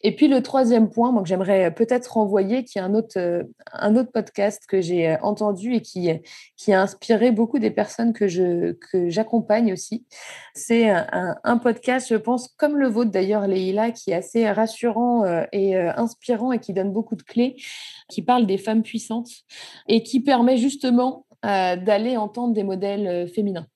Et 0.02 0.16
puis 0.16 0.28
le 0.28 0.42
troisième 0.42 0.90
point 0.90 1.14
que 1.22 1.28
j'aimerais 1.28 1.74
peut-être 1.74 2.14
renvoyer, 2.14 2.64
qui 2.66 2.78
est 2.78 2.82
un 2.82 2.94
autre, 2.94 3.18
euh, 3.18 3.44
un 3.72 3.96
autre 3.96 4.12
podcast 4.12 4.64
que 4.68 4.82
j'ai 4.82 5.10
euh, 5.10 5.18
entendu 5.22 5.76
et 5.76 5.82
qui, 5.82 6.10
a 6.10 6.82
inspiré 6.82 7.32
beaucoup 7.32 7.60
des 7.60 7.72
personnes 7.72 8.14
que, 8.14 8.28
je, 8.28 8.74
que 8.74 9.10
j'accompagne 9.10 9.72
aussi. 9.72 10.06
C'est 10.56 10.90
un, 10.90 11.58
podcast, 11.58 12.08
je 12.10 12.16
pense, 12.16 12.48
comme 12.58 12.78
le 12.78 12.88
vôtre 12.88 13.12
d'ailleurs, 13.12 13.48
Leïla, 13.48 13.92
qui 13.92 14.12
est 14.12 14.16
assez 14.16 14.50
rassurant 14.50 15.24
euh, 15.26 15.44
et 15.52 15.76
inspirant 15.76 16.52
et 16.52 16.60
qui 16.60 16.74
donne 16.74 16.92
beaucoup 16.92 17.16
de 17.16 17.24
clés, 17.24 17.56
qui 18.10 18.22
parle 18.22 18.46
des 18.46 18.58
femmes 18.58 18.84
puissantes 18.84 19.30
et 19.88 20.04
qui 20.04 20.20
permet 20.20 20.58
justement 20.58 21.26
d'aller 21.44 22.16
entendre 22.16 22.54
des 22.54 22.64
modèles 22.64 23.28
féminins. 23.28 23.68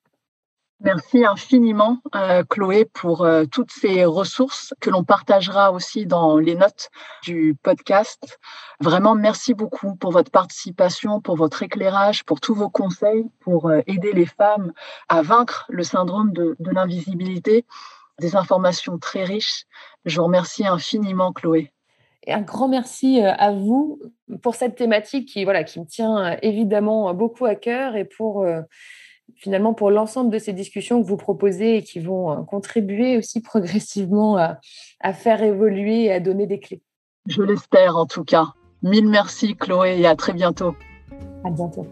Merci 0.81 1.25
infiniment, 1.25 1.97
euh, 2.15 2.43
Chloé, 2.47 2.85
pour 2.85 3.25
euh, 3.25 3.45
toutes 3.45 3.71
ces 3.71 4.05
ressources 4.05 4.75
que 4.79 4.91
l'on 4.91 5.03
partagera 5.03 5.71
aussi 5.71 6.05
dans 6.05 6.37
les 6.37 6.53
notes 6.53 6.91
du 7.23 7.57
podcast. 7.63 8.37
Vraiment, 8.79 9.15
merci 9.15 9.55
beaucoup 9.55 9.95
pour 9.95 10.11
votre 10.11 10.29
participation, 10.29 11.19
pour 11.19 11.35
votre 11.35 11.63
éclairage, 11.63 12.23
pour 12.25 12.39
tous 12.39 12.53
vos 12.53 12.69
conseils, 12.69 13.25
pour 13.39 13.69
euh, 13.69 13.81
aider 13.87 14.13
les 14.13 14.27
femmes 14.27 14.71
à 15.09 15.23
vaincre 15.23 15.65
le 15.69 15.81
syndrome 15.81 16.31
de, 16.31 16.55
de 16.59 16.69
l'invisibilité. 16.69 17.65
Des 18.19 18.35
informations 18.35 18.99
très 18.99 19.23
riches. 19.23 19.65
Je 20.05 20.17
vous 20.17 20.25
remercie 20.25 20.67
infiniment, 20.67 21.33
Chloé. 21.33 21.73
Et 22.27 22.33
un 22.33 22.41
grand 22.41 22.67
merci 22.67 23.21
à 23.21 23.51
vous 23.51 23.99
pour 24.43 24.53
cette 24.53 24.75
thématique 24.75 25.29
qui, 25.29 25.43
voilà, 25.43 25.63
qui 25.63 25.79
me 25.79 25.85
tient 25.85 26.37
évidemment 26.41 27.13
beaucoup 27.13 27.45
à 27.45 27.55
cœur 27.55 27.95
et 27.95 28.05
pour 28.05 28.45
finalement 29.35 29.73
pour 29.73 29.91
l'ensemble 29.91 30.31
de 30.31 30.39
ces 30.39 30.53
discussions 30.53 31.01
que 31.01 31.07
vous 31.07 31.17
proposez 31.17 31.77
et 31.77 31.83
qui 31.83 31.99
vont 31.99 32.31
euh, 32.31 32.43
contribuer 32.43 33.17
aussi 33.17 33.41
progressivement 33.41 34.37
à, 34.37 34.59
faire 35.13 35.41
évoluer 35.43 36.05
et 36.05 36.11
à 36.11 36.19
donner 36.19 36.47
des 36.47 36.59
clés. 36.59 36.81
Je 37.27 37.41
l'espère 37.41 37.97
en 37.97 38.05
tout 38.05 38.23
cas. 38.23 38.53
Mille 38.83 39.07
merci 39.07 39.55
Chloé 39.55 39.99
et 39.99 40.05
à 40.05 40.15
très 40.15 40.33
bientôt. 40.33 40.75
À 41.43 41.49
bientôt. 41.49 41.87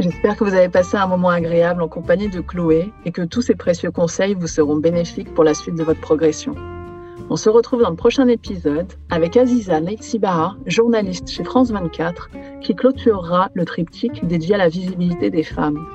J'espère 0.00 0.36
que 0.36 0.44
vous 0.44 0.54
avez 0.54 0.68
passé 0.68 0.98
un 0.98 1.06
moment 1.06 1.30
agréable 1.30 1.82
en 1.82 1.88
compagnie 1.88 2.28
de 2.28 2.40
Chloé 2.40 2.92
et 3.06 3.12
que 3.12 3.22
tous 3.22 3.40
ces 3.40 3.54
précieux 3.54 3.90
conseils 3.90 4.34
vous 4.34 4.48
seront 4.48 4.76
bénéfiques 4.76 5.32
pour 5.32 5.44
la 5.44 5.54
suite 5.54 5.76
de 5.76 5.82
votre 5.82 6.00
progression. 6.00 6.54
On 7.30 7.36
se 7.36 7.48
retrouve 7.48 7.82
dans 7.82 7.90
le 7.90 7.96
prochain 7.96 8.28
épisode 8.28 8.92
avec 9.08 9.36
Aziza 9.36 9.80
Neitsibaha, 9.80 10.56
journaliste 10.66 11.30
chez 11.30 11.42
France 11.42 11.70
24, 11.70 12.28
qui 12.60 12.74
clôturera 12.74 13.48
le 13.54 13.64
triptyque 13.64 14.26
dédié 14.26 14.56
à 14.56 14.58
la 14.58 14.68
visibilité 14.68 15.30
des 15.30 15.42
femmes. 15.42 15.86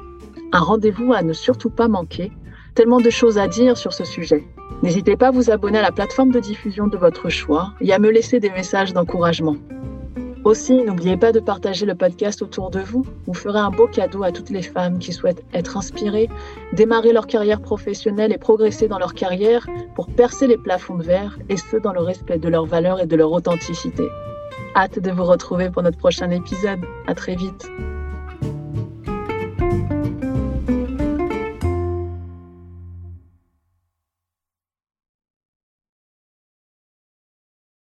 Un 0.51 0.59
rendez-vous 0.59 1.13
à 1.13 1.21
ne 1.21 1.33
surtout 1.33 1.69
pas 1.69 1.87
manquer, 1.87 2.31
tellement 2.73 2.99
de 2.99 3.11
choses 3.11 3.37
à 3.37 3.47
dire 3.47 3.77
sur 3.77 3.93
ce 3.93 4.05
sujet. 4.05 4.43
N'hésitez 4.81 5.15
pas 5.15 5.27
à 5.27 5.31
vous 5.31 5.51
abonner 5.51 5.77
à 5.77 5.83
la 5.83 5.91
plateforme 5.91 6.31
de 6.31 6.39
diffusion 6.39 6.87
de 6.87 6.97
votre 6.97 7.29
choix 7.29 7.73
et 7.79 7.93
à 7.93 7.99
me 7.99 8.09
laisser 8.09 8.39
des 8.39 8.49
messages 8.49 8.93
d'encouragement. 8.93 9.57
Aussi, 10.49 10.81
n'oubliez 10.81 11.15
pas 11.15 11.31
de 11.31 11.39
partager 11.39 11.85
le 11.85 11.93
podcast 11.93 12.41
autour 12.41 12.71
de 12.71 12.79
vous. 12.79 13.05
Vous 13.27 13.35
ferez 13.35 13.59
un 13.59 13.69
beau 13.69 13.85
cadeau 13.85 14.23
à 14.23 14.31
toutes 14.31 14.49
les 14.49 14.63
femmes 14.63 14.97
qui 14.97 15.13
souhaitent 15.13 15.43
être 15.53 15.77
inspirées, 15.77 16.27
démarrer 16.73 17.13
leur 17.13 17.27
carrière 17.27 17.61
professionnelle 17.61 18.33
et 18.33 18.39
progresser 18.39 18.87
dans 18.87 18.97
leur 18.97 19.13
carrière 19.13 19.67
pour 19.93 20.07
percer 20.07 20.47
les 20.47 20.57
plafonds 20.57 20.97
de 20.97 21.03
verre 21.03 21.37
et 21.49 21.57
ce 21.57 21.77
dans 21.77 21.93
le 21.93 22.01
respect 22.01 22.39
de 22.39 22.49
leurs 22.49 22.65
valeurs 22.65 22.99
et 22.99 23.05
de 23.05 23.15
leur 23.15 23.31
authenticité. 23.31 24.07
Hâte 24.75 24.97
de 24.97 25.11
vous 25.11 25.23
retrouver 25.23 25.69
pour 25.69 25.83
notre 25.83 25.99
prochain 25.99 26.31
épisode. 26.31 26.79
À 27.05 27.13
très 27.13 27.35
vite. 27.35 27.69